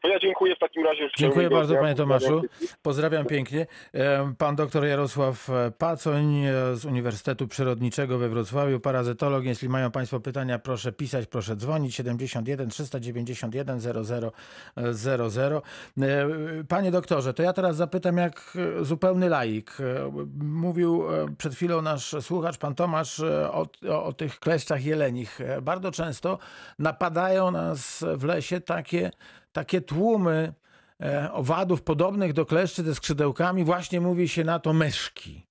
To 0.05 0.09
ja 0.09 0.19
dziękuję 0.19 0.57
w 0.57 0.59
takim 0.59 0.85
razie. 0.85 1.09
Dziękuję 1.19 1.51
bardzo 1.51 1.73
dnia. 1.73 1.83
panie 1.83 1.95
Tomaszu. 1.95 2.43
Pozdrawiam. 2.83 3.27
Pięknie. 3.27 3.67
E, 3.95 4.35
Pan 4.39 4.57
doktor 4.57 4.85
Jarosław 4.85 5.49
Pacoń 5.79 6.45
e, 6.45 6.77
z 6.77 6.85
Uniwersytetu 6.85 7.49
Przyrodniczego 7.49 8.19
we 8.19 8.29
Wrocławiu, 8.29 8.81
parazytolog. 8.81 9.45
Jeśli 9.45 9.69
mają 9.69 9.91
Państwo 9.91 10.21
pytania, 10.21 10.59
proszę 10.59 10.93
pisać, 10.93 11.27
proszę 11.27 11.57
dzwonić 11.57 11.95
71 11.95 12.69
391 12.71 13.81
00 13.81 14.33
00. 15.29 15.63
E, 16.03 16.27
Panie 16.69 16.91
doktorze, 16.91 17.35
to 17.35 17.43
ja 17.43 17.53
teraz 17.53 17.77
zapytam 17.77 18.17
jak 18.17 18.57
e, 18.81 18.85
zupełny 18.85 19.29
laik. 19.29 19.77
E, 19.81 20.13
Mówił 20.43 21.13
e, 21.15 21.27
przed 21.39 21.55
chwilą 21.55 21.83
nasz 21.83 22.15
słuchacz, 22.21 22.59
pan 22.59 22.75
Tomasz, 22.75 23.21
e, 23.21 23.53
o, 23.53 23.67
o, 23.91 24.05
o 24.05 24.13
tych 24.13 24.41
kleszczach 24.41 24.85
jelenich. 24.85 25.41
E, 25.41 25.63
Bardzo 25.63 25.91
często 25.91 26.39
napadają 26.79 27.51
nas 27.51 28.05
w 28.17 28.25
lesie 28.25 28.61
takie, 28.61 29.11
takie 29.55 29.81
tłumy 29.81 30.53
e, 31.01 31.33
owadów 31.33 31.83
podobnych 31.83 32.33
do 32.33 32.47
kleszczy 32.47 32.83
ze 32.83 32.95
skrzydełkami. 32.95 33.65
Właśnie 33.65 34.01
mówi 34.01 34.29
się 34.29 34.45
na 34.45 34.59
to 34.59 34.73
myszki. 34.73 35.47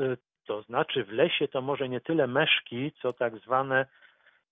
Y, 0.00 0.16
To 0.46 0.62
znaczy 0.62 1.04
w 1.04 1.12
lesie 1.12 1.48
to 1.48 1.60
może 1.62 1.88
nie 1.88 2.00
tyle 2.00 2.26
meszki, 2.26 2.92
co 3.02 3.12
tak 3.12 3.38
zwane, 3.38 3.86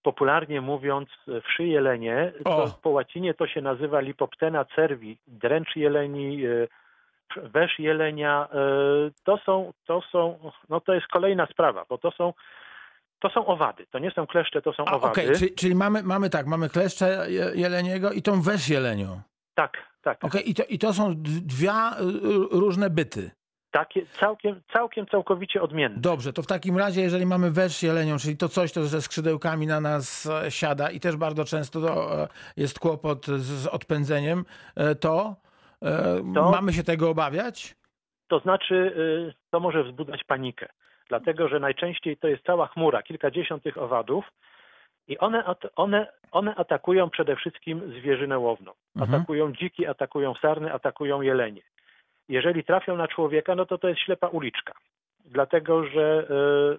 popularnie 0.02 0.60
mówiąc, 0.60 1.08
wszy 1.44 1.66
jelenie. 1.66 2.32
Po 2.82 2.90
łacinie 2.90 3.34
to 3.34 3.46
się 3.46 3.60
nazywa 3.60 4.00
lipoptena 4.00 4.64
cervi, 4.64 5.18
dręcz 5.26 5.76
jeleni, 5.76 6.46
y, 6.46 6.68
wesz 7.36 7.78
jelenia. 7.78 8.48
To 9.24 9.38
są, 9.38 9.72
to 9.86 10.02
są, 10.12 10.38
no 10.68 10.80
to 10.80 10.94
jest 10.94 11.06
kolejna 11.06 11.46
sprawa, 11.46 11.84
bo 11.88 11.98
to 11.98 12.10
są, 12.10 12.32
to 13.20 13.30
są 13.30 13.46
owady. 13.46 13.86
To 13.90 13.98
nie 13.98 14.10
są 14.10 14.26
kleszcze, 14.26 14.62
to 14.62 14.72
są 14.72 14.84
A, 14.84 14.92
owady. 14.92 15.12
Okej, 15.12 15.36
czyli, 15.38 15.54
czyli 15.54 15.74
mamy, 15.74 16.02
mamy 16.02 16.30
tak, 16.30 16.46
mamy 16.46 16.68
kleszcze 16.68 17.26
je- 17.28 17.50
jeleniego 17.54 18.12
i 18.12 18.22
tą 18.22 18.42
wesz 18.42 18.68
jelenią. 18.68 19.20
Tak, 19.54 19.72
tak. 20.02 20.24
Okej, 20.24 20.50
i, 20.50 20.54
to, 20.54 20.62
i 20.64 20.78
to 20.78 20.94
są 20.94 21.14
dwie 21.24 21.70
y, 21.70 21.92
różne 22.50 22.90
byty. 22.90 23.30
Takie 23.70 24.06
całkiem, 24.06 24.60
całkiem, 24.72 25.06
całkowicie 25.06 25.62
odmienne. 25.62 26.00
Dobrze, 26.00 26.32
to 26.32 26.42
w 26.42 26.46
takim 26.46 26.78
razie, 26.78 27.00
jeżeli 27.00 27.26
mamy 27.26 27.50
wesz 27.50 27.82
jelenią, 27.82 28.18
czyli 28.18 28.36
to 28.36 28.48
coś, 28.48 28.72
to 28.72 28.84
ze 28.84 29.02
skrzydełkami 29.02 29.66
na 29.66 29.80
nas 29.80 30.26
e, 30.26 30.50
siada 30.50 30.90
i 30.90 31.00
też 31.00 31.16
bardzo 31.16 31.44
często 31.44 31.80
to 31.80 32.22
e, 32.22 32.28
jest 32.56 32.78
kłopot 32.78 33.26
z, 33.26 33.42
z 33.42 33.66
odpędzeniem, 33.66 34.44
e, 34.76 34.94
to, 34.94 35.36
To- 36.34 36.50
mamy 36.50 36.72
się 36.72 36.82
tego 36.82 37.10
obawiać? 37.10 37.76
To 38.28 38.38
znaczy, 38.38 38.74
y, 38.74 39.34
to 39.50 39.60
może 39.60 39.84
wzbudzać 39.84 40.24
panikę, 40.24 40.68
dlatego 41.08 41.48
że 41.48 41.60
najczęściej 41.60 42.16
to 42.16 42.28
jest 42.28 42.44
cała 42.44 42.66
chmura, 42.66 43.02
kilkadziesiąt 43.02 43.62
tych 43.62 43.78
owadów 43.78 44.24
i 45.08 45.18
one, 45.18 45.44
one, 45.76 46.06
one 46.30 46.54
atakują 46.54 47.10
przede 47.10 47.36
wszystkim 47.36 47.92
zwierzynę 48.00 48.38
łowną. 48.38 48.72
Mhm. 48.96 49.14
Atakują 49.14 49.52
dziki, 49.52 49.86
atakują 49.86 50.34
sarny, 50.34 50.72
atakują 50.72 51.20
jelenie. 51.20 51.62
Jeżeli 52.28 52.64
trafią 52.64 52.96
na 52.96 53.08
człowieka, 53.08 53.54
no 53.54 53.66
to 53.66 53.78
to 53.78 53.88
jest 53.88 54.00
ślepa 54.00 54.26
uliczka, 54.28 54.72
dlatego 55.24 55.84
że 55.86 56.26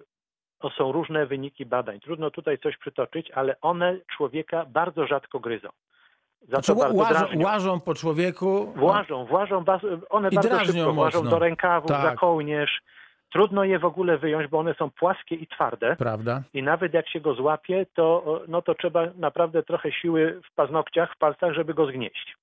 to 0.58 0.70
są 0.70 0.92
różne 0.92 1.26
wyniki 1.26 1.66
badań. 1.66 2.00
Trudno 2.00 2.30
tutaj 2.30 2.58
coś 2.58 2.76
przytoczyć, 2.76 3.30
ale 3.30 3.56
one 3.60 3.96
człowieka 4.16 4.66
bardzo 4.68 5.06
rzadko 5.06 5.40
gryzą. 5.40 5.68
Za 6.40 6.60
Znaczy, 6.60 6.72
łażą, 6.72 7.26
łażą 7.44 7.80
po 7.80 7.94
człowieku. 7.94 8.72
Włażą, 8.76 9.24
włażą, 9.24 9.64
one 10.10 10.28
I 10.28 10.34
bardzo 10.34 10.64
szybko 10.64 10.92
włażą 10.92 11.18
mocno. 11.18 11.30
do 11.30 11.38
rękawów, 11.38 11.88
Tak. 11.90 12.02
za 12.02 12.16
kołnierz. 12.16 12.80
Trudno 13.30 13.64
je 13.64 13.78
w 13.78 13.84
ogóle 13.84 14.18
wyjąć, 14.18 14.46
bo 14.46 14.58
one 14.58 14.74
są 14.74 14.90
płaskie 14.90 15.34
i 15.34 15.46
twarde 15.46 15.96
Prawda? 15.96 16.42
i 16.54 16.62
nawet 16.62 16.94
jak 16.94 17.08
się 17.08 17.20
go 17.20 17.34
złapie, 17.34 17.86
to, 17.94 18.40
no 18.48 18.62
to 18.62 18.74
trzeba 18.74 19.06
naprawdę 19.16 19.62
trochę 19.62 19.92
siły 19.92 20.40
w 20.50 20.54
paznokciach, 20.54 21.14
w 21.14 21.18
palcach, 21.18 21.52
żeby 21.54 21.74
go 21.74 21.86
zgnieść. 21.86 22.36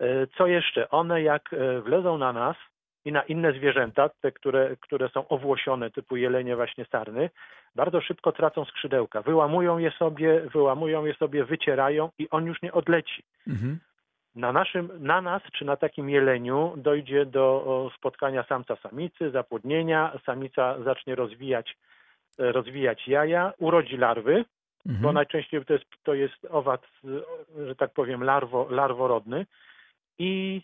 E, 0.00 0.26
Co 0.26 0.46
jeszcze? 0.46 0.90
One 0.90 1.22
jak 1.22 1.52
e, 1.52 1.80
wlezą 1.80 2.18
na 2.18 2.32
nas 2.32 2.56
i 3.04 3.12
na 3.12 3.22
inne 3.22 3.52
zwierzęta, 3.52 4.08
te, 4.08 4.32
które, 4.32 4.76
które 4.80 5.08
są 5.08 5.28
owłosione, 5.28 5.90
typu 5.90 6.16
jelenie 6.16 6.56
właśnie 6.56 6.84
sarny, 6.84 7.30
bardzo 7.74 8.00
szybko 8.00 8.32
tracą 8.32 8.64
skrzydełka. 8.64 9.22
Wyłamują 9.22 9.78
je 9.78 9.90
sobie, 9.90 10.40
wyłamują 10.40 11.04
je 11.04 11.14
sobie, 11.14 11.44
wycierają 11.44 12.10
i 12.18 12.30
on 12.30 12.46
już 12.46 12.62
nie 12.62 12.72
odleci 12.72 13.22
Mhm. 13.48 13.78
Na 14.38 14.52
naszym, 14.52 14.90
na 14.98 15.20
nas 15.20 15.42
czy 15.58 15.64
na 15.64 15.76
takim 15.76 16.10
jeleniu 16.10 16.74
dojdzie 16.76 17.26
do 17.26 17.90
spotkania 17.96 18.42
samca 18.42 18.76
samicy, 18.76 19.30
zapłodnienia, 19.30 20.12
samica 20.26 20.82
zacznie 20.84 21.14
rozwijać, 21.14 21.76
e, 22.38 22.52
rozwijać 22.52 23.08
jaja, 23.08 23.52
urodzi 23.58 23.96
larwy, 23.96 24.44
bo 24.86 24.92
Mhm. 24.92 25.14
najczęściej 25.14 25.64
to 25.64 25.72
jest, 25.72 25.84
to 26.02 26.14
jest 26.14 26.44
owad, 26.50 26.86
że 27.66 27.74
tak 27.76 27.92
powiem, 27.92 28.24
larwo, 28.24 28.66
larworodny 28.70 29.46
i 30.18 30.62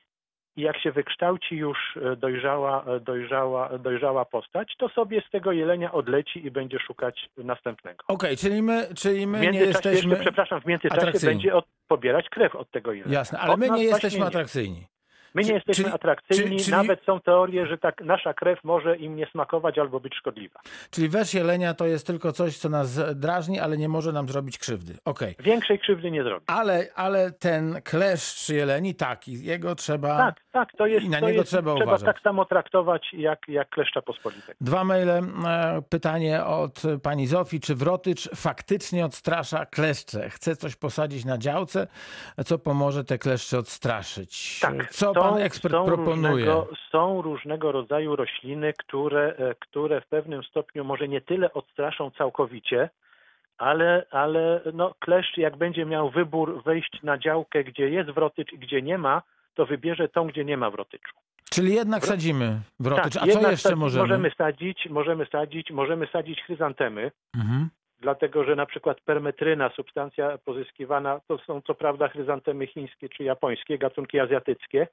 i 0.56 0.62
jak 0.62 0.78
się 0.80 0.92
wykształci 0.92 1.56
już 1.56 1.78
e, 1.96 2.16
dojrzała, 2.16 2.84
e, 2.84 3.00
dojrzała, 3.00 3.78
dojrzała 3.78 4.24
postać, 4.24 4.74
to 4.78 4.88
sobie 4.88 5.22
z 5.28 5.30
tego 5.30 5.52
jelenia 5.52 5.92
odleci 5.92 6.46
i 6.46 6.50
będzie 6.50 6.78
szukać 6.78 7.28
następnego. 7.36 8.04
Okej, 8.08 8.36
czyli 8.36 8.62
my, 8.62 8.88
czyli 8.96 9.26
my 9.26 9.40
nie 9.40 9.60
jesteśmy. 9.60 10.10
jeszcze, 10.10 10.24
przepraszam, 10.24 10.60
w 10.60 10.66
międzyczasie 10.66 11.26
będzie 11.26 11.54
od, 11.54 11.64
pobierać 11.88 12.28
krew 12.28 12.56
od 12.56 12.70
tego 12.70 12.92
jelenia. 12.92 13.18
Jasne, 13.18 13.38
ale 13.38 13.52
Od 13.52 13.60
my 13.60 13.70
nie 13.70 13.84
jesteśmy 13.84 14.26
atrakcyjni. 14.26 14.86
My 15.34 15.42
nie 15.42 15.52
jesteśmy 15.52 15.84
czyli- 15.84 15.94
atrakcyjni, 15.94 16.58
czyli- 16.60 16.70
nawet 16.70 17.02
są 17.04 17.20
teorie, 17.20 17.66
że 17.66 17.78
tak 17.78 18.00
nasza 18.04 18.34
krew 18.34 18.58
może 18.64 18.96
im 18.96 19.16
nie 19.16 19.26
smakować 19.26 19.78
albo 19.78 20.00
być 20.00 20.14
szkodliwa. 20.14 20.60
Czyli 20.90 21.08
wesz 21.08 21.34
jelenia 21.34 21.74
to 21.74 21.86
jest 21.86 22.06
tylko 22.06 22.32
coś, 22.32 22.58
co 22.58 22.68
nas 22.68 23.00
drażni, 23.14 23.60
ale 23.60 23.76
nie 23.76 23.88
może 23.88 24.12
nam 24.12 24.28
zrobić 24.28 24.58
krzywdy. 24.58 24.96
Okej. 25.04 25.34
Większej 25.38 25.78
krzywdy 25.78 26.10
nie 26.10 26.22
zrobi. 26.22 26.44
Ale, 26.46 26.86
ale 26.94 27.32
ten 27.32 27.82
kleszcz 27.84 28.48
jeleni, 28.48 28.94
tak, 28.94 29.28
jego 29.28 29.74
trzeba. 29.74 30.16
Tak, 30.18 30.34
tak, 30.52 30.68
to 30.78 30.86
jest, 30.86 31.06
I 31.06 31.08
na 31.08 31.20
to 31.20 31.26
niego 31.26 31.38
jest 31.38 31.50
trzeba 31.50 31.74
uważać. 31.74 32.02
tak 32.06 32.20
samo 32.20 32.44
traktować 32.44 33.06
jak, 33.12 33.48
jak 33.48 33.68
kleszcza 33.68 34.02
pospolitego. 34.02 34.58
Dwa 34.60 34.84
maile. 34.84 35.10
E, 35.10 35.82
Pytanie 35.88 36.44
od 36.44 36.82
pani 37.02 37.26
Zofii. 37.26 37.60
Czy 37.60 37.74
wrotycz 37.74 38.28
faktycznie 38.34 39.04
odstrasza 39.04 39.66
kleszcze? 39.66 40.30
Chce 40.30 40.56
coś 40.56 40.76
posadzić 40.76 41.24
na 41.24 41.38
działce, 41.38 41.86
co 42.46 42.58
pomoże 42.58 43.04
te 43.04 43.18
kleszcze 43.18 43.58
odstraszyć? 43.58 44.60
Tak, 44.60 44.90
Co 44.90 45.06
są- 45.06 45.12
pan 45.30 45.42
ekspert 45.42 45.74
są 45.74 45.84
proponuje? 45.86 46.44
Różnego, 46.44 46.68
są 46.92 47.22
różnego 47.22 47.72
rodzaju 47.72 48.16
rośliny, 48.16 48.72
które, 48.78 49.34
e, 49.38 49.54
które 49.54 50.00
w 50.00 50.06
pewnym 50.06 50.42
stopniu 50.44 50.84
może 50.84 51.08
nie 51.08 51.20
tyle 51.20 51.52
odstraszą 51.52 52.10
całkowicie, 52.10 52.90
ale, 53.58 54.06
ale 54.10 54.60
no, 54.72 54.94
kleszcz 55.00 55.36
jak 55.36 55.56
będzie 55.56 55.84
miał 55.86 56.10
wybór 56.10 56.62
wejść 56.64 57.02
na 57.02 57.18
działkę, 57.18 57.64
gdzie 57.64 57.88
jest 57.88 58.10
wrotycz 58.10 58.52
i 58.52 58.58
gdzie 58.58 58.82
nie 58.82 58.98
ma, 58.98 59.22
to 59.54 59.66
wybierze 59.66 60.08
tą, 60.08 60.26
gdzie 60.26 60.44
nie 60.44 60.56
ma 60.56 60.70
wrotyczu. 60.70 61.14
Czyli 61.50 61.74
jednak 61.74 62.06
sadzimy 62.06 62.60
wrotycz. 62.80 63.16
A 63.16 63.26
co 63.26 63.40
Tak, 63.40 63.50
jeszcze 63.50 63.76
możemy? 63.76 64.02
Możemy 64.02 64.30
sadzić, 64.38 64.86
możemy 64.90 65.26
sadzić, 65.26 65.70
możemy 65.70 66.06
sadzić 66.06 66.42
chryzantemy, 66.42 67.10
Mhm. 67.36 67.68
Dlatego 68.04 68.44
że 68.44 68.56
na 68.56 68.66
przykład 68.66 69.00
permetryna, 69.00 69.70
substancja 69.76 70.38
pozyskiwana, 70.38 71.20
to 71.28 71.38
są 71.38 71.60
co 71.60 71.74
prawda 71.74 72.08
chryzantemy 72.08 72.66
chińskie 72.66 73.08
czy 73.08 73.24
japońskie, 73.24 73.78
gatunki 73.78 74.20
azjatyckie, 74.20 74.86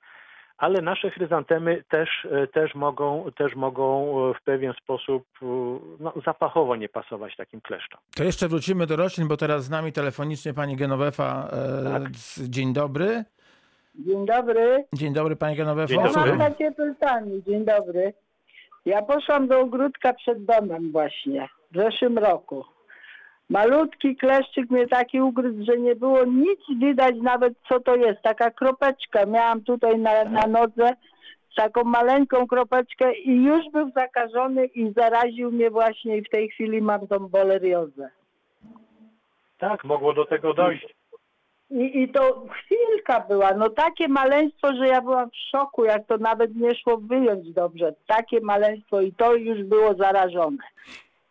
ale 0.58 0.82
nasze 0.82 1.10
chryzantemy 1.10 1.84
też, 1.89 2.10
e, 2.32 2.48
też, 2.48 2.75
mogą, 2.75 3.32
też 3.38 3.56
mogą 3.56 4.15
e, 4.30 4.34
w 4.34 4.44
pewien 4.44 4.74
sposób 4.84 5.24
e, 5.41 5.46
no, 6.00 6.13
zapachowo 6.25 6.75
nie 6.75 6.89
pasować 6.89 7.36
takim 7.36 7.62
kleszczom. 7.62 8.00
To 8.15 8.24
jeszcze 8.24 8.48
wrócimy 8.48 8.88
do 8.88 8.96
roślin, 8.96 9.27
bo 9.27 9.38
teraz 9.38 9.63
z 9.63 9.70
nami 9.70 9.91
telefonicznie 9.91 10.53
pani 10.53 10.75
Genowefa. 10.75 11.48
Tak. 11.94 12.12
Dzień 12.50 12.74
dobry. 12.74 13.24
Dzień 13.96 14.25
dobry. 14.25 14.84
Dzień 14.94 15.13
dobry 15.13 15.36
pani 15.36 15.56
Genowefo. 15.56 15.88
Dzień 15.88 16.01
Ja 16.01 16.12
dobry. 16.12 16.36
mam 16.36 16.51
takie 16.51 16.72
pytanie. 16.72 17.44
Dzień 17.48 17.65
dobry. 17.65 18.13
Ja 18.86 19.01
poszłam 19.01 19.48
do 19.48 19.60
ogródka 19.60 20.13
przed 20.13 20.46
domem 20.46 20.91
właśnie 20.91 21.50
w 21.72 21.77
zeszłym 21.77 22.18
roku. 22.18 22.65
Malutki 23.51 24.15
kleszczyk 24.15 24.70
mnie 24.70 24.88
taki 24.88 25.22
ugryzł, 25.22 25.65
że 25.65 25.77
nie 25.77 25.96
było 25.96 26.25
nic 26.25 26.60
widać 26.79 27.15
nawet 27.22 27.53
co 27.70 27.79
to 27.79 27.96
jest. 27.96 28.22
Taka 28.22 28.51
kropeczka 28.51 29.25
miałam 29.25 29.62
tutaj 29.62 30.00
na, 30.00 30.24
na 30.24 30.48
nodze 30.48 30.93
taką 31.55 31.84
maleńką 31.84 32.48
kropeczkę 32.48 33.13
i 33.13 33.43
już 33.43 33.70
był 33.74 33.91
zakażony 33.91 34.65
i 34.65 34.93
zaraził 34.98 35.51
mnie 35.51 35.70
właśnie 35.70 36.17
i 36.17 36.22
w 36.22 36.29
tej 36.29 36.50
chwili 36.50 36.81
mam 36.81 37.08
tą 37.08 37.20
boleriozę. 37.20 38.10
Tak, 39.58 39.84
mogło 39.84 40.13
do 40.13 40.25
tego 40.25 40.53
dojść. 40.53 40.96
I, 41.72 42.01
I 42.01 42.10
to 42.10 42.46
chwilka 42.50 43.20
była, 43.20 43.53
no 43.53 43.70
takie 43.70 44.08
maleństwo, 44.08 44.67
że 44.75 44.88
ja 44.88 45.01
byłam 45.01 45.29
w 45.29 45.36
szoku, 45.36 45.86
jak 45.86 46.08
to 46.08 46.17
nawet 46.17 46.55
nie 46.55 46.75
szło 46.75 46.98
wyjąć 46.98 47.53
dobrze. 47.53 47.93
Takie 48.08 48.41
maleństwo 48.41 49.01
i 49.01 49.13
to 49.13 49.36
już 49.36 49.63
było 49.63 49.93
zarażone. 49.93 50.63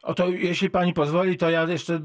Oto 0.03 0.29
jeśli 0.29 0.71
pani 0.71 0.93
pozwoli, 0.93 1.37
to 1.37 1.51
ja 1.51 1.65
jeszcze 1.65 1.95
e, 1.95 1.99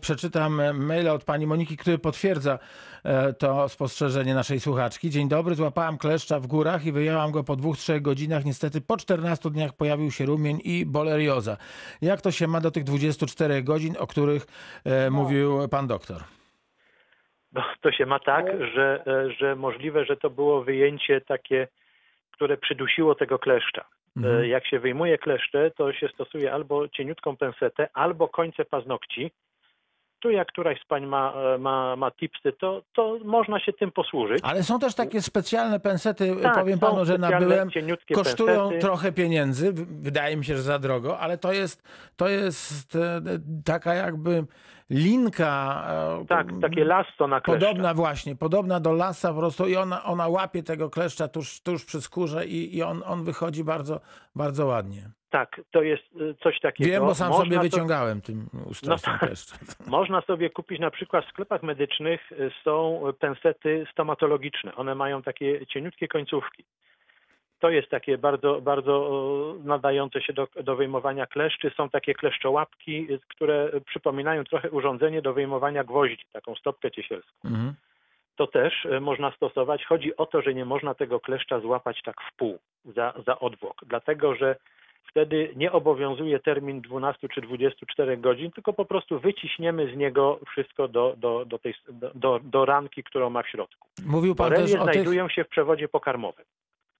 przeczytam 0.00 0.60
e, 0.60 0.72
maila 0.72 1.12
od 1.12 1.24
pani 1.24 1.46
Moniki, 1.46 1.76
który 1.76 1.98
potwierdza 1.98 2.58
e, 3.04 3.32
to 3.32 3.68
spostrzeżenie 3.68 4.34
naszej 4.34 4.60
słuchaczki. 4.60 5.10
Dzień 5.10 5.28
dobry, 5.28 5.54
złapałam 5.54 5.98
kleszcza 5.98 6.40
w 6.40 6.46
górach 6.46 6.86
i 6.86 6.92
wyjęłam 6.92 7.32
go 7.32 7.44
po 7.44 7.56
dwóch, 7.56 7.76
trzech 7.76 8.02
godzinach. 8.02 8.44
Niestety 8.44 8.80
po 8.80 8.96
14 8.96 9.50
dniach 9.50 9.76
pojawił 9.76 10.10
się 10.10 10.26
rumień 10.26 10.58
i 10.64 10.86
bolerioza. 10.86 11.56
Jak 12.02 12.20
to 12.20 12.30
się 12.30 12.46
ma 12.46 12.60
do 12.60 12.70
tych 12.70 12.84
24 12.84 13.62
godzin, 13.62 13.94
o 13.98 14.06
których 14.06 14.46
e, 14.84 15.10
mówił 15.10 15.68
pan 15.68 15.86
doktor? 15.86 16.22
No, 17.52 17.64
to 17.80 17.92
się 17.92 18.06
ma 18.06 18.18
tak, 18.18 18.46
że, 18.74 19.02
e, 19.06 19.32
że 19.32 19.56
możliwe, 19.56 20.04
że 20.04 20.16
to 20.16 20.30
było 20.30 20.64
wyjęcie 20.64 21.20
takie, 21.20 21.68
które 22.30 22.56
przydusiło 22.56 23.14
tego 23.14 23.38
kleszcza. 23.38 23.84
Mhm. 24.18 24.40
E, 24.42 24.48
Jak 24.48 24.66
się 24.66 24.78
wyjmuje 24.78 25.18
kleszcze, 25.18 25.70
to 25.70 25.92
się 25.92 26.08
stosuje 26.08 26.52
albo 26.52 26.88
cieniutką 26.88 27.36
pensetę, 27.36 27.88
albo 27.94 28.28
końce 28.28 28.64
paznokci. 28.64 29.30
Tu 30.20 30.30
jak 30.30 30.48
któraś 30.48 30.80
z 30.80 30.86
pań 30.86 31.06
ma, 31.06 31.32
e, 31.54 31.58
ma, 31.58 31.96
ma 31.96 32.10
tipsy, 32.10 32.52
to, 32.52 32.82
to 32.94 33.18
można 33.24 33.60
się 33.60 33.72
tym 33.72 33.92
posłużyć. 33.92 34.38
Ale 34.42 34.62
są 34.62 34.78
też 34.78 34.94
takie 34.94 35.22
specjalne 35.22 35.80
pensety, 35.80 36.36
Tak, 36.42 36.54
powiem 36.54 36.78
panu, 36.78 37.04
że 37.04 37.18
nabyłem, 37.18 37.70
kosztują 38.14 38.58
pensety. 38.60 38.78
trochę 38.86 39.12
pieniędzy, 39.12 39.72
wydaje 39.88 40.36
mi 40.36 40.44
się, 40.44 40.56
że 40.56 40.62
za 40.62 40.78
drogo, 40.78 41.18
ale 41.18 41.38
to 41.38 41.52
jest, 41.52 41.82
to 42.16 42.28
jest 42.28 42.96
e, 42.96 43.20
taka 43.64 43.94
jakby 43.94 44.44
linka. 44.90 45.84
e, 46.22 46.26
Tak, 46.26 46.46
takie 46.60 46.84
lasso 46.84 47.26
na 47.28 47.40
kleszcza. 47.40 47.66
Podobna 47.66 47.94
właśnie, 47.94 48.36
podobna 48.36 48.80
do 48.80 48.92
lasa 48.92 49.32
po 49.32 49.38
prostu 49.38 49.66
i 49.68 49.76
ona, 49.76 50.04
ona 50.04 50.28
łapie 50.28 50.62
tego 50.62 50.90
kleszcza 50.90 51.28
tuż, 51.28 51.60
tuż 51.62 51.84
przy 51.84 52.00
skórze 52.02 52.46
i, 52.46 52.76
i 52.76 52.82
on, 52.82 53.02
on 53.06 53.24
wychodzi 53.24 53.64
bardzo, 53.64 54.00
bardzo 54.34 54.66
ładnie. 54.66 55.10
Tak, 55.30 55.60
to 55.70 55.82
jest 55.82 56.02
e, 56.02 56.34
coś 56.34 56.60
takiego. 56.60 56.90
Wiem, 56.90 57.02
bo 57.06 57.14
sam 57.14 57.28
Można 57.28 57.44
sobie 57.44 57.56
to- 57.56 57.62
wyciągałem 57.62 58.20
tym 58.20 58.46
ustrojstwem 58.66 59.18
No. 59.22 59.26
kleszcza. 59.28 59.56
Można 59.86 60.20
sobie 60.20 60.50
kupić 60.50 60.80
na 60.80 60.90
przykład 60.90 61.24
w 61.24 61.28
sklepach 61.28 61.62
medycznych 61.62 62.32
y, 62.32 62.50
są 62.64 63.02
pensety 63.18 63.86
stomatologiczne. 63.92 64.74
One 64.74 64.94
mają 64.94 65.22
takie 65.22 65.66
cieniutkie 65.66 66.08
końcówki. 66.08 66.64
To 67.58 67.70
jest 67.70 67.88
takie 67.88 68.18
bardzo, 68.18 68.60
bardzo 68.60 69.54
nadające 69.64 70.22
się 70.22 70.32
do, 70.32 70.48
do 70.62 70.76
wyjmowania 70.76 71.26
kleszczy. 71.26 71.70
Są 71.76 71.90
takie 71.90 72.14
kleszczołapki, 72.14 73.12
y, 73.12 73.20
które 73.28 73.70
przypominają 73.86 74.44
trochę 74.44 74.70
urządzenie 74.70 75.22
do 75.22 75.32
wyjmowania 75.32 75.84
gwoździ, 75.84 76.24
taką 76.32 76.54
stopkę 76.54 76.90
ciesielską. 76.90 77.32
Mhm. 77.44 77.74
To 78.36 78.46
też 78.46 78.84
y, 78.84 79.00
można 79.00 79.30
stosować. 79.32 79.84
Chodzi 79.84 80.16
o 80.16 80.26
to, 80.26 80.42
że 80.42 80.54
nie 80.54 80.64
można 80.64 80.94
tego 80.94 81.20
kleszcza 81.20 81.60
złapać 81.60 82.02
tak 82.04 82.16
w 82.32 82.36
pół 82.36 82.58
za, 82.84 83.14
za 83.26 83.38
odwłok, 83.38 83.76
dlatego 83.86 84.34
że 84.34 84.56
wtedy 85.10 85.52
nie 85.56 85.72
obowiązuje 85.72 86.40
termin 86.40 86.80
12 86.80 87.28
czy 87.28 87.40
24 87.40 88.16
godzin, 88.16 88.50
tylko 88.50 88.72
po 88.72 88.84
prostu 88.84 89.20
wyciśniemy 89.20 89.94
z 89.94 89.96
niego 89.96 90.40
wszystko 90.50 90.88
do, 90.88 91.14
do, 91.16 91.44
do, 91.44 91.58
tej, 91.58 91.74
do- 92.14 92.40
do, 92.42 92.64
ranki, 92.64 93.02
którą 93.04 93.30
ma 93.30 93.42
w 93.42 93.48
środku. 93.48 93.88
Mówił 94.06 94.34
pan 94.34 94.50
też 94.50 94.60
o 94.60 94.64
tych, 94.64 94.82
znajdują 94.82 95.28
się 95.28 95.44
w 95.44 95.48
przewodzie 95.48 95.88
pokarmowym. 95.88 96.44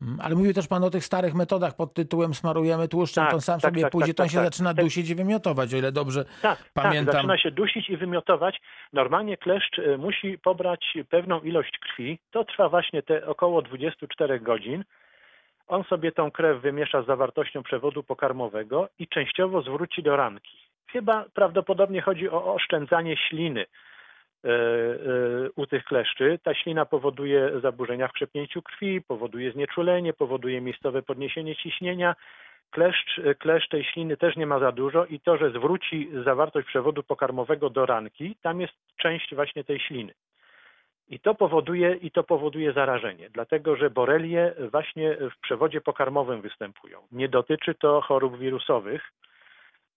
Mm, 0.02 0.18
ale 0.20 0.34
mówił 0.34 0.52
też 0.52 0.68
pan 0.68 0.84
o 0.84 0.90
tych 0.90 1.04
starych 1.04 1.34
metodach 1.34 1.76
pod 1.76 1.94
tytułem 1.94 2.34
smarujemy 2.34 2.88
tłuszczem, 2.88 3.24
Tak, 3.24 3.32
to 3.32 3.40
sam 3.40 3.60
tak, 3.60 3.70
sobie 3.70 3.82
tak, 3.82 3.92
pójdzie, 3.92 4.14
tak, 4.14 4.16
to 4.16 4.22
on 4.22 4.26
tak, 4.26 4.32
się 4.32 4.38
tak. 4.38 4.44
zaczyna 4.46 4.74
dusić 4.74 5.10
i 5.10 5.14
wymiotować, 5.14 5.74
o 5.74 5.76
ile 5.76 5.92
dobrze 5.92 6.24
Tak, 6.42 6.70
Pamiętam. 6.74 7.06
tak, 7.06 7.14
zaczyna 7.14 7.38
się 7.38 7.50
dusić 7.50 7.90
i 7.90 7.96
wymiotować. 7.96 8.60
Normalnie 8.92 9.36
kleszcz 9.36 9.78
y, 9.78 9.98
musi 9.98 10.38
pobrać 10.38 10.94
pewną 11.10 11.40
ilość 11.40 11.78
krwi. 11.78 12.18
To 12.30 12.44
trwa 12.44 12.68
właśnie 12.68 13.02
te 13.02 13.26
około 13.26 13.62
24 13.62 14.40
godzin. 14.40 14.84
On 15.68 15.84
sobie 15.84 16.12
tą 16.12 16.30
krew 16.30 16.60
wymiesza 16.60 17.02
z 17.02 17.06
zawartością 17.06 17.62
przewodu 17.62 18.02
pokarmowego 18.02 18.88
i 18.98 19.08
częściowo 19.08 19.62
zwróci 19.62 20.02
do 20.02 20.16
ranki. 20.16 20.58
Chyba 20.90 21.24
prawdopodobnie 21.34 22.00
chodzi 22.00 22.30
o 22.30 22.54
oszczędzanie 22.54 23.16
śliny 23.16 23.60
e, 24.44 24.48
e, 24.48 24.54
u 25.56 25.66
tych 25.66 25.84
kleszczy. 25.84 26.38
Ta 26.42 26.54
ślina 26.54 26.86
powoduje 26.86 27.60
zaburzenia 27.62 28.08
w 28.08 28.12
przepnięciu 28.12 28.62
krwi, 28.62 29.02
powoduje 29.02 29.52
znieczulenie, 29.52 30.12
powoduje 30.12 30.60
miejscowe 30.60 31.02
podniesienie 31.02 31.56
ciśnienia. 31.56 32.14
Kleszcz, 32.70 33.20
kleszcz 33.38 33.68
tej 33.68 33.84
śliny 33.84 34.16
też 34.16 34.36
nie 34.36 34.46
ma 34.46 34.58
za 34.58 34.72
dużo 34.72 35.04
i 35.04 35.20
to, 35.20 35.36
że 35.36 35.50
zwróci 35.50 36.10
zawartość 36.24 36.66
przewodu 36.66 37.02
pokarmowego 37.02 37.70
do 37.70 37.86
ranki, 37.86 38.36
tam 38.42 38.60
jest 38.60 38.74
część 38.96 39.34
właśnie 39.34 39.64
tej 39.64 39.80
śliny. 39.80 40.12
I 41.10 41.20
to 41.20 41.34
powoduje, 41.34 41.94
i 41.94 42.10
to 42.10 42.24
powoduje 42.24 42.72
zarażenie, 42.72 43.30
dlatego 43.30 43.76
że 43.76 43.90
borelie 43.90 44.54
właśnie 44.70 45.16
w 45.16 45.40
przewodzie 45.40 45.80
pokarmowym 45.80 46.40
występują. 46.40 46.98
Nie 47.12 47.28
dotyczy 47.28 47.74
to 47.74 48.00
chorób 48.00 48.38
wirusowych, 48.38 49.12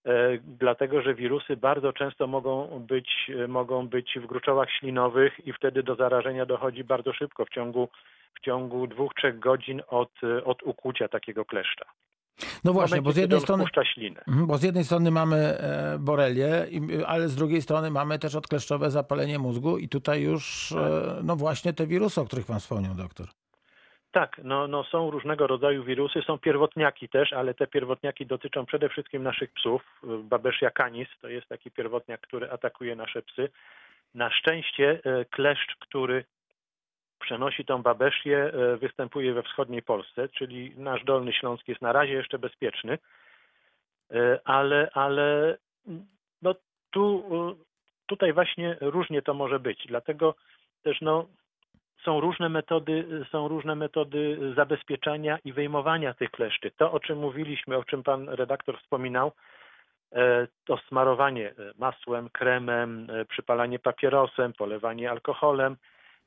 e, 0.06 0.38
dlatego 0.38 1.02
że 1.02 1.16
wirusy 1.16 1.58
bardzo 1.58 1.94
często 1.94 2.28
mogą 2.28 2.80
być, 2.80 3.32
mogą 3.48 3.88
być 3.88 4.20
w 4.20 4.26
gruczołach 4.26 4.72
ślinowych 4.72 5.48
i 5.48 5.54
wtedy 5.54 5.84
do 5.84 5.96
zarażenia 5.96 6.46
dochodzi 6.46 6.84
bardzo 6.84 7.14
szybko, 7.14 7.46
w 7.46 7.50
ciągu, 7.50 7.90
w 8.34 8.40
ciągu 8.40 8.88
dwóch, 8.88 9.14
trzech 9.14 9.40
godzin 9.40 9.82
od, 9.88 10.12
od 10.46 10.64
ukłucia 10.64 11.08
takiego 11.08 11.46
kleszcza. 11.46 11.86
No 12.64 12.74
właśnie, 12.74 13.02
momencie, 13.02 13.02
bo 13.02 13.12
z 13.12 13.18
jednej 13.18 13.38
on 13.38 13.44
strony. 13.44 13.64
Mhm, 14.28 14.48
Bo 14.48 14.58
z 14.58 14.64
jednej 14.64 14.84
strony 14.84 15.12
mamy 15.12 15.38
e, 15.38 15.98
borelię, 16.00 16.68
ale 17.08 17.30
z 17.30 17.36
drugiej 17.36 17.62
strony 17.62 17.92
mamy 17.92 18.20
też 18.20 18.36
odkleszczowe 18.36 18.92
zapalenie 18.92 19.40
mózgu 19.40 19.78
i 19.78 19.90
tutaj 19.90 20.22
już 20.22 20.72
e, 20.72 21.20
no 21.24 21.36
właśnie 21.36 21.74
te 21.74 21.88
wirusy, 21.88 22.22
o 22.22 22.26
których 22.26 22.46
pan 22.46 22.60
wspomniał, 22.60 22.96
doktor. 22.96 23.28
Tak, 24.12 24.42
no, 24.44 24.68
no 24.68 24.84
są 24.84 25.12
różnego 25.12 25.48
rodzaju 25.48 25.84
wirusy, 25.84 26.22
są 26.22 26.38
pierwotniaki 26.38 27.10
też, 27.10 27.34
ale 27.34 27.54
te 27.54 27.68
pierwotniaki 27.68 28.26
dotyczą 28.26 28.66
przede 28.66 28.90
wszystkim 28.90 29.24
naszych 29.24 29.54
psów. 29.54 30.02
Babesia 30.24 30.72
canis 30.72 31.08
to 31.22 31.28
jest 31.30 31.48
taki 31.48 31.72
pierwotniak, 31.72 32.22
który 32.22 32.52
atakuje 32.52 32.96
nasze 32.96 33.22
psy. 33.22 33.50
Na 34.16 34.32
szczęście 34.32 35.00
e, 35.04 35.26
kleszcz, 35.26 35.76
który 35.80 36.24
przenosi 37.22 37.66
tą 37.66 37.82
babesię, 37.82 38.52
e, 38.54 38.78
występuje 38.78 39.34
we 39.34 39.44
wschodniej 39.44 39.82
Polsce, 39.82 40.30
czyli 40.30 40.74
nasz 40.78 41.04
Dolny 41.04 41.34
Śląsk 41.34 41.68
jest 41.68 41.82
na 41.82 41.92
razie 41.92 42.14
jeszcze 42.14 42.40
bezpieczny, 42.40 42.98
E, 44.14 44.40
ale, 44.46 44.90
ale 44.94 45.58
no 46.42 46.56
tu, 46.92 47.24
tutaj 48.06 48.34
właśnie 48.34 48.78
różnie 48.82 49.22
to 49.22 49.34
może 49.34 49.60
być. 49.60 49.84
Dlatego 49.88 50.36
też 50.84 51.02
no, 51.02 51.26
są 52.04 52.20
różne 52.20 52.50
metody, 52.50 53.26
są 53.32 53.48
różne 53.48 53.76
metody 53.76 54.38
zabezpieczania 54.56 55.38
i 55.46 55.54
wyjmowania 55.54 56.14
tych 56.14 56.32
kleszczy. 56.32 56.72
To, 56.72 56.92
o 56.92 57.00
czym 57.00 57.20
mówiliśmy, 57.20 57.78
o 57.78 57.84
czym 57.84 58.04
pan 58.04 58.30
redaktor 58.30 58.80
wspominał, 58.80 59.32
e, 60.12 60.48
to 60.66 60.78
smarowanie 60.78 61.54
masłem, 61.78 62.30
kremem, 62.30 63.08
przypalanie 63.30 63.80
papierosem, 63.80 64.54
polewanie 64.54 65.12
alkoholem, 65.12 65.78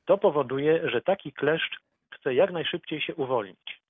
to 0.05 0.17
powoduje, 0.17 0.89
że 0.89 1.01
taki 1.01 1.31
kleszcz 1.31 1.79
chce 2.13 2.33
jak 2.33 2.51
najszybciej 2.51 3.01
się 3.01 3.15
uwolnić. 3.15 3.81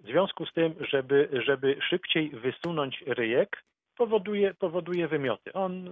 W 0.00 0.06
związku 0.06 0.46
z 0.46 0.52
tym, 0.52 0.74
żeby, 0.80 1.28
żeby 1.32 1.76
szybciej 1.88 2.30
wysunąć 2.30 3.04
ryjek, 3.06 3.62
powoduje, 3.96 4.54
powoduje 4.54 5.08
wymioty. 5.08 5.52
On 5.52 5.88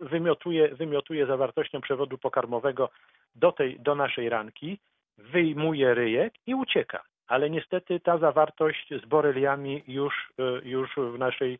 y, 0.00 0.08
wymiotuje, 0.08 0.68
wymiotuje 0.68 1.26
zawartością 1.26 1.80
przewodu 1.80 2.18
pokarmowego 2.18 2.90
do, 3.34 3.52
tej, 3.52 3.80
do 3.80 3.94
naszej 3.94 4.28
ranki, 4.28 4.78
wyjmuje 5.18 5.94
ryjek 5.94 6.34
i 6.46 6.54
ucieka. 6.54 7.02
Ale 7.26 7.50
niestety 7.50 8.00
ta 8.00 8.18
zawartość 8.18 8.88
z 9.02 9.06
boreliami 9.06 9.82
już, 9.88 10.32
y, 10.40 10.68
już 10.68 10.90
w, 10.96 11.18
naszej, 11.18 11.58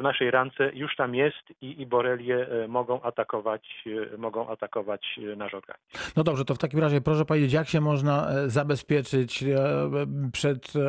w 0.00 0.02
naszej 0.02 0.30
rance 0.30 0.70
już 0.74 0.96
tam 0.96 1.14
jest 1.14 1.50
i, 1.60 1.82
i 1.82 1.86
borelie 1.86 2.52
y, 2.64 2.68
mogą 2.68 3.02
atakować, 3.02 3.84
y, 3.86 4.18
mogą 4.18 4.48
atakować 4.48 5.18
y, 5.18 5.36
nasz 5.36 5.54
organizm. 5.54 5.84
No 6.16 6.24
dobrze, 6.24 6.44
to 6.44 6.54
w 6.54 6.58
takim 6.58 6.80
razie 6.80 7.00
proszę 7.00 7.24
powiedzieć, 7.24 7.52
jak 7.52 7.68
się 7.68 7.80
można 7.80 8.28
e, 8.30 8.48
zabezpieczyć 8.50 9.42
e, 9.42 9.46
przed 10.32 10.76
e, 10.76 10.80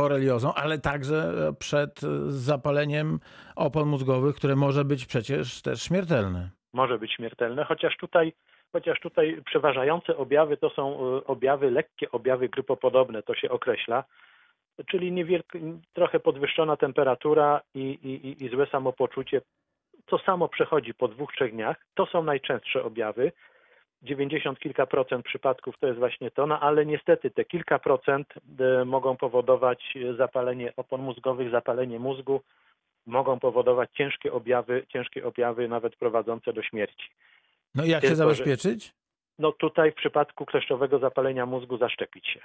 boreliozą, 0.00 0.54
ale 0.54 0.78
także 0.78 1.16
e, 1.48 1.52
przed 1.52 2.04
e, 2.04 2.06
zapaleniem 2.30 3.18
opon 3.56 3.88
mózgowych, 3.88 4.36
które 4.36 4.56
może 4.56 4.84
być 4.84 5.06
przecież 5.06 5.62
też 5.62 5.82
śmiertelne. 5.82 6.50
może 6.72 6.98
być 6.98 7.12
śmiertelne, 7.12 7.64
chociaż 7.64 7.96
tutaj, 7.96 8.32
chociaż 8.72 9.00
tutaj 9.00 9.42
przeważające 9.44 10.16
objawy 10.16 10.56
to 10.56 10.70
są 10.70 10.98
objawy, 11.24 11.70
lekkie 11.70 12.10
objawy 12.10 12.48
grypopodobne, 12.48 13.22
to 13.22 13.34
się 13.34 13.50
określa, 13.50 14.04
czyli 14.86 15.12
niewielk- 15.12 15.78
trochę 15.92 16.20
podwyższona 16.20 16.76
temperatura 16.76 17.60
i, 17.74 17.80
i, 17.80 18.44
i- 18.44 18.48
złe 18.48 18.66
samopoczucie. 18.66 19.40
To 20.06 20.18
samo 20.18 20.48
przechodzi 20.48 20.94
po 20.94 21.08
dwóch, 21.08 21.32
trzech 21.32 21.52
dniach. 21.52 21.76
To 21.94 22.06
są 22.06 22.22
najczęstsze 22.22 22.84
objawy. 22.84 23.32
90 24.02 24.58
kilka 24.58 24.86
procent 24.86 25.26
przypadków 25.26 25.78
to 25.78 25.86
jest 25.86 25.98
właśnie 25.98 26.30
to, 26.30 26.46
no 26.46 26.60
ale 26.60 26.86
niestety 26.86 27.30
te 27.30 27.44
kilka 27.44 27.78
procent 27.78 28.26
e, 28.80 28.84
mogą 28.84 29.16
powodować 29.16 29.94
zapalenie 30.16 30.72
opon 30.76 31.00
mózgowych, 31.02 31.50
zapalenie 31.50 31.98
mózgu, 31.98 32.40
mogą 33.06 33.38
powodować 33.40 33.90
ciężkie 33.94 34.32
objawy, 34.32 34.86
ciężkie 34.88 35.26
objawy 35.26 35.68
nawet 35.68 35.96
prowadzące 35.96 36.52
do 36.52 36.62
śmierci. 36.62 37.08
No 37.74 37.84
i 37.84 37.88
jak 37.88 38.02
się 38.02 38.08
Tylko, 38.08 38.22
że- 38.22 38.34
zabezpieczyć? 38.34 38.92
No 39.38 39.52
tutaj 39.52 39.92
w 39.92 39.94
przypadku 39.94 40.46
kleszczowego 40.46 40.98
zapalenia 40.98 41.46
mózgu 41.46 41.76
zaszczepić 41.78 42.26
się. 42.28 42.40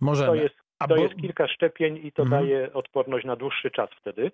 Możemy. 0.00 0.28
To 0.28 0.34
jest, 0.34 0.54
A 0.78 0.86
to 0.88 0.94
bo- 0.94 1.02
jest 1.02 1.14
kilka 1.20 1.48
szczepień 1.48 2.06
i 2.06 2.12
to 2.12 2.22
Mhm. 2.22 2.42
daje 2.42 2.72
odporność 2.72 3.24
na 3.26 3.36
dłuższy 3.36 3.70
czas 3.70 3.90
wtedy. 4.00 4.30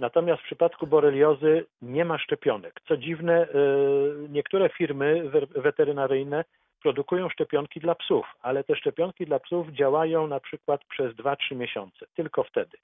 Natomiast 0.00 0.42
w 0.42 0.44
przypadku 0.44 0.86
boreliozy 0.86 1.66
nie 1.82 2.04
ma 2.04 2.18
szczepionek. 2.18 2.80
Co 2.88 2.96
dziwne, 2.96 3.48
y, 3.48 4.28
niektóre 4.28 4.68
firmy 4.68 5.30
we- 5.30 5.60
weterynaryjne 5.62 6.44
produkują 6.82 7.28
szczepionki 7.28 7.80
dla 7.80 7.94
psów, 7.94 8.26
ale 8.42 8.64
te 8.64 8.76
szczepionki 8.76 9.26
dla 9.26 9.38
psów 9.38 9.68
działają 9.68 10.26
na 10.26 10.40
przykład 10.40 10.84
przez 10.84 11.14
2-3 11.16 11.54
miesiące. 11.56 12.06
Tylko 12.14 12.44
wtedy. 12.44 12.76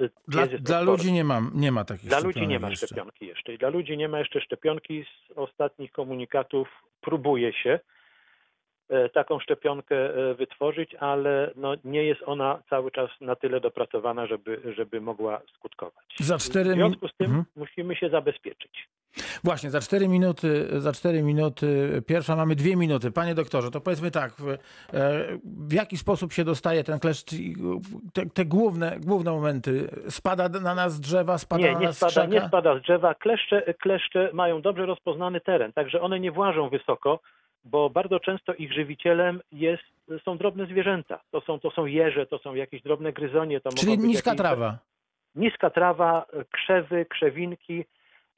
Y, 0.00 0.10
Dla, 0.28 0.46
dla 0.46 0.80
ludzi 0.80 1.12
nie 1.12 1.24
mam, 1.24 1.50
nie 1.54 1.72
ma 1.72 1.84
takich 1.84 2.08
Dla 2.08 2.20
ludzi 2.20 2.46
nie 2.46 2.60
ma 2.60 2.70
jeszcze. 2.70 2.86
szczepionki 2.86 3.26
jeszcze. 3.26 3.54
I 3.54 3.58
dla 3.58 3.68
ludzi 3.68 3.96
nie 3.96 4.08
ma 4.08 4.18
jeszcze 4.18 4.40
szczepionki. 4.40 5.04
Z 5.04 5.32
ostatnich 5.38 5.92
komunikatów 5.92 6.68
próbuje 7.00 7.52
się 7.52 7.70
e, 7.70 7.80
taką 9.14 9.40
szczepionkę 9.40 9.96
e, 9.96 10.34
wytworzyć, 10.34 10.94
ale 10.94 11.50
no 11.56 11.74
nie 11.84 12.04
jest 12.04 12.20
ona 12.26 12.62
cały 12.70 12.90
czas 12.90 13.10
na 13.20 13.36
tyle 13.36 13.60
dopracowana, 13.60 14.26
żeby, 14.26 14.60
żeby 14.76 15.00
mogła 15.00 15.40
skutkować. 15.56 16.04
Za 16.20 16.38
cztery 16.38 16.70
W 16.70 16.74
związku 16.74 17.08
z 17.08 17.16
tym 17.16 17.26
Mhm. 17.26 17.44
musimy 17.56 17.96
się 17.96 18.08
zabezpieczyć. 18.08 18.88
Właśnie, 19.44 19.70
za 19.70 19.80
cztery 19.80 20.08
minuty, 20.08 20.80
za 20.80 20.92
cztery 20.92 21.22
minuty, 21.22 22.02
pierwsza 22.06 22.36
mamy 22.36 22.54
dwie 22.54 22.76
minuty. 22.76 23.10
Panie 23.10 23.34
doktorze, 23.34 23.70
to 23.70 23.80
powiedzmy 23.80 24.10
tak, 24.10 24.32
w, 24.32 24.48
e, 24.48 24.58
w 25.44 25.72
jaki 25.72 25.96
sposób 25.96 26.32
się 26.32 26.44
dostaje 26.44 26.84
ten 26.84 26.98
kleszcz, 26.98 27.30
te, 28.12 28.26
te 28.34 28.44
główne, 28.44 28.96
główne 29.00 29.30
momenty? 29.30 29.88
Spada 30.08 30.48
na 30.48 30.74
nas 30.74 31.00
drzewa, 31.00 31.38
spada 31.38 31.62
Nie, 31.64 31.72
na 31.72 31.78
nie 31.78 31.86
nas 31.86 31.96
spada, 31.96 32.26
nie 32.26 32.40
spada 32.40 32.78
z 32.78 32.82
drzewa. 32.82 33.14
Kleszcze, 33.14 33.74
kleszcze 33.74 34.30
mają 34.32 34.62
dobrze 34.62 34.86
rozpoznany 34.86 35.40
teren, 35.40 35.72
także 35.72 36.00
one 36.00 36.20
nie 36.20 36.32
włażą 36.32 36.68
wysoko, 36.68 37.20
bo 37.64 37.90
bardzo 37.90 38.20
często 38.20 38.54
ich 38.54 38.72
żywicielem 38.72 39.40
jest, 39.52 39.82
są 40.24 40.38
drobne 40.38 40.66
zwierzęta. 40.66 41.20
To 41.30 41.40
są, 41.40 41.60
to 41.60 41.70
są 41.70 41.86
jeże, 41.86 42.26
to 42.26 42.38
są 42.38 42.54
jakieś 42.54 42.82
drobne 42.82 43.12
gryzonie. 43.12 43.60
To 43.60 43.70
Czyli 43.72 43.98
niska 43.98 44.30
jakieś- 44.30 44.40
trawa. 44.42 44.78
niska 45.34 45.70
trawa, 45.70 46.26
krzewy, 46.50 47.06
krzewinki. 47.06 47.84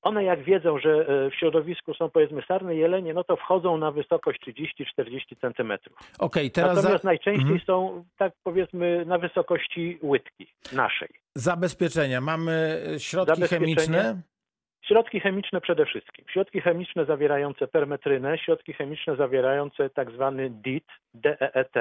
One 0.03 0.25
jak 0.25 0.43
wiedzą, 0.43 0.79
że 0.79 0.91
e, 1.09 1.31
w 1.31 1.35
środowisku 1.35 1.95
są 1.95 2.11
powiedzmy 2.11 2.43
sarny 2.49 2.77
jelenie, 2.77 3.15
no 3.15 3.25
to 3.25 3.37
wchodzą 3.37 3.77
na 3.77 3.91
wysokość 3.91 4.41
30-40 4.41 5.37
centymetrów. 5.41 5.97
Okej, 6.19 6.51
teraz 6.51 6.77
Natomiast 6.77 7.03
za, 7.03 7.09
najczęściej 7.09 7.43
Mhm. 7.53 7.61
są 7.67 8.05
tak 8.19 8.33
powiedzmy 8.43 9.05
na 9.07 9.19
wysokości 9.19 9.99
łydki 10.03 10.47
naszej. 10.73 11.09
zabezpieczenia. 11.35 12.21
Mamy 12.21 12.83
środki 12.99 13.43
chemiczne. 13.43 14.21
Środki 14.89 15.21
chemiczne 15.21 15.61
przede 15.61 15.87
wszystkim. 15.87 16.25
Środki 16.29 16.61
chemiczne 16.61 17.05
zawierające 17.05 17.67
permetrynę, 17.69 18.39
środki 18.39 18.73
chemiczne 18.73 19.17
zawierające 19.17 19.91
tak 19.91 20.11
zwany 20.11 20.51
DEET, 20.51 20.85
DEET 21.15 21.73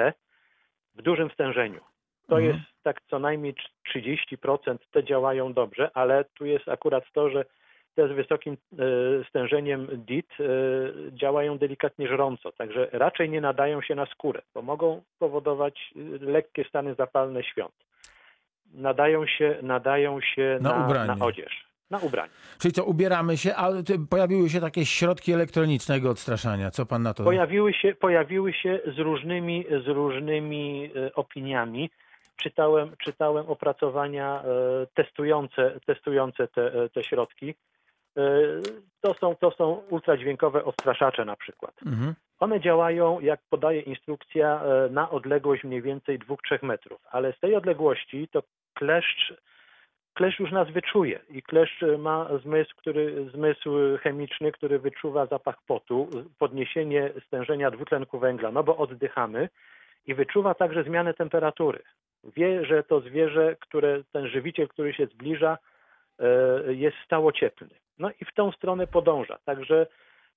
w 0.94 1.02
dużym 1.02 1.30
stężeniu. 1.30 1.80
To 2.28 2.40
Mhm. 2.40 2.44
jest 2.44 2.70
tak 2.82 3.00
co 3.10 3.18
najmniej 3.18 3.54
30%, 3.84 4.78
te 4.90 5.04
działają 5.04 5.52
dobrze, 5.52 5.90
ale 5.94 6.24
tu 6.24 6.46
jest 6.46 6.68
akurat 6.68 7.04
to, 7.12 7.30
że 7.30 7.44
te 7.94 8.08
z 8.08 8.12
wysokim 8.12 8.54
e, 8.54 8.76
stężeniem 9.28 9.88
DIT 9.92 10.28
e, 10.40 10.44
działają 11.12 11.58
delikatnie 11.58 12.08
żrąco, 12.08 12.52
także 12.52 12.88
raczej 12.92 13.30
nie 13.30 13.40
nadają 13.40 13.82
się 13.82 13.94
na 13.94 14.06
skórę, 14.06 14.42
bo 14.54 14.62
mogą 14.62 15.02
powodować 15.18 15.92
e, 15.96 16.00
lekkie 16.24 16.64
stany 16.64 16.94
zapalne 16.94 17.42
świąt. 17.42 17.74
Nadają 18.74 19.26
się, 19.26 19.58
nadają 19.62 20.20
się 20.20 20.58
Na 20.60 20.88
na, 20.88 21.04
na 21.14 21.24
odzież, 21.24 21.64
na 21.90 21.98
ubranie. 21.98 22.30
Czyli 22.58 22.72
co, 22.72 22.84
ubieramy 22.84 23.36
się, 23.36 23.54
ale 23.54 23.82
pojawiły 24.10 24.50
się 24.50 24.60
takie 24.60 24.86
środki 24.86 25.32
elektronicznego 25.32 26.10
odstraszania. 26.10 26.70
Co 26.70 26.86
pan 26.86 27.02
na 27.02 27.14
to? 27.14 27.24
Pojawiły 27.24 27.72
się, 27.72 27.94
pojawiły 27.94 28.52
się 28.52 28.80
z 28.96 28.98
różnymi, 28.98 29.64
z 29.84 29.88
różnymi 29.88 30.90
e, 30.96 31.14
opiniami. 31.14 31.90
Czytałem, 32.36 32.96
czytałem 32.98 33.46
opracowania 33.46 34.42
e, 34.42 34.86
testujące, 34.94 35.80
testujące 35.86 36.48
te, 36.48 36.82
e, 36.82 36.88
te 36.88 37.04
środki. 37.04 37.54
To 39.00 39.14
są, 39.14 39.36
to 39.36 39.50
są 39.50 39.72
ultradźwiękowe 39.90 40.64
odstraszacze 40.64 41.24
na 41.24 41.36
przykład. 41.36 41.74
Mhm. 41.86 42.14
One 42.38 42.60
działają, 42.60 43.20
jak 43.20 43.40
podaje 43.50 43.80
instrukcja, 43.80 44.62
na 44.90 45.10
odległość 45.10 45.64
mniej 45.64 45.82
więcej 45.82 46.18
2-3 46.18 46.62
metrów, 46.62 47.00
ale 47.10 47.32
z 47.32 47.40
tej 47.40 47.54
odległości 47.54 48.28
to 48.32 48.42
kleszcz, 48.74 49.34
kleszcz 50.14 50.40
już 50.40 50.52
nas 50.52 50.70
wyczuje 50.70 51.20
i 51.30 51.42
kleszcz 51.42 51.84
ma 51.98 52.28
zmysł, 52.42 52.74
który, 52.76 53.30
zmysł 53.30 53.70
chemiczny, 54.00 54.52
który 54.52 54.78
wyczuwa 54.78 55.26
zapach 55.26 55.56
potu, 55.66 56.08
podniesienie 56.38 57.10
stężenia 57.26 57.70
dwutlenku 57.70 58.18
węgla, 58.18 58.50
no 58.50 58.62
bo 58.62 58.76
oddychamy 58.76 59.48
i 60.06 60.14
wyczuwa 60.14 60.54
także 60.54 60.84
zmianę 60.84 61.14
temperatury. 61.14 61.82
Wie, 62.36 62.64
że 62.64 62.82
to 62.82 63.00
zwierzę, 63.00 63.56
które 63.60 64.02
ten 64.12 64.28
żywiciel, 64.28 64.68
który 64.68 64.92
się 64.92 65.06
zbliża, 65.06 65.58
e, 66.18 66.74
jest 66.74 66.96
stało 67.04 67.32
cieplny. 67.32 67.74
No 67.98 68.10
i 68.20 68.24
w 68.24 68.34
tą 68.34 68.52
stronę 68.52 68.86
podąża. 68.86 69.38
Także 69.44 69.86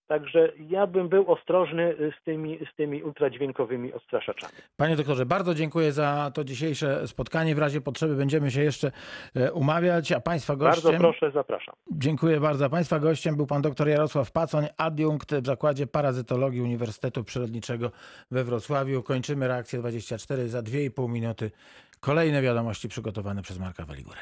Także 0.08 0.52
ja 0.70 0.88
bym 0.88 1.10
był 1.10 1.32
ostrożny 1.32 1.96
z 2.20 2.24
tymi, 2.24 2.60
z 2.74 2.76
tymi 2.76 3.04
ultradźwiękowymi 3.04 3.94
odstraszaczami. 3.94 4.54
Panie 4.78 4.96
doktorze, 4.96 5.26
bardzo 5.26 5.56
dziękuję 5.56 5.92
za 5.92 6.32
to 6.34 6.44
dzisiejsze 6.44 7.08
spotkanie. 7.08 7.56
W 7.56 7.60
razie 7.60 7.82
potrzeby 7.82 8.16
będziemy 8.16 8.52
się 8.52 8.62
jeszcze 8.62 8.92
e, 9.36 9.52
umawiać, 9.52 10.12
a 10.12 10.20
państwa 10.20 10.56
gościem... 10.56 10.92
Bardzo 10.92 11.00
proszę, 11.00 11.32
zapraszam. 11.32 11.76
Dziękuję 11.92 12.40
bardzo. 12.40 12.66
A 12.66 12.70
Państwa 12.70 13.00
gościem 13.00 13.36
był 13.36 13.48
pan 13.48 13.62
dr 13.62 13.88
Jarosław 13.88 14.32
Pacoń, 14.32 14.66
adiunkt 14.78 15.36
w 15.36 15.46
Zakładzie 15.46 15.88
Parazytologii 15.88 16.62
Uniwersytetu 16.62 17.24
Przyrodniczego 17.24 17.92
we 18.32 18.44
Wrocławiu. 18.44 19.04
Kończymy 19.04 19.48
reakcję 19.48 19.80
24 19.80 20.50
za 20.50 20.60
2,5 20.60 21.10
minuty. 21.10 21.52
Kolejne 22.00 22.42
wiadomości 22.42 22.90
przygotowane 22.90 23.42
przez 23.42 23.60
Marka 23.60 23.86
Waligurę. 23.86 24.20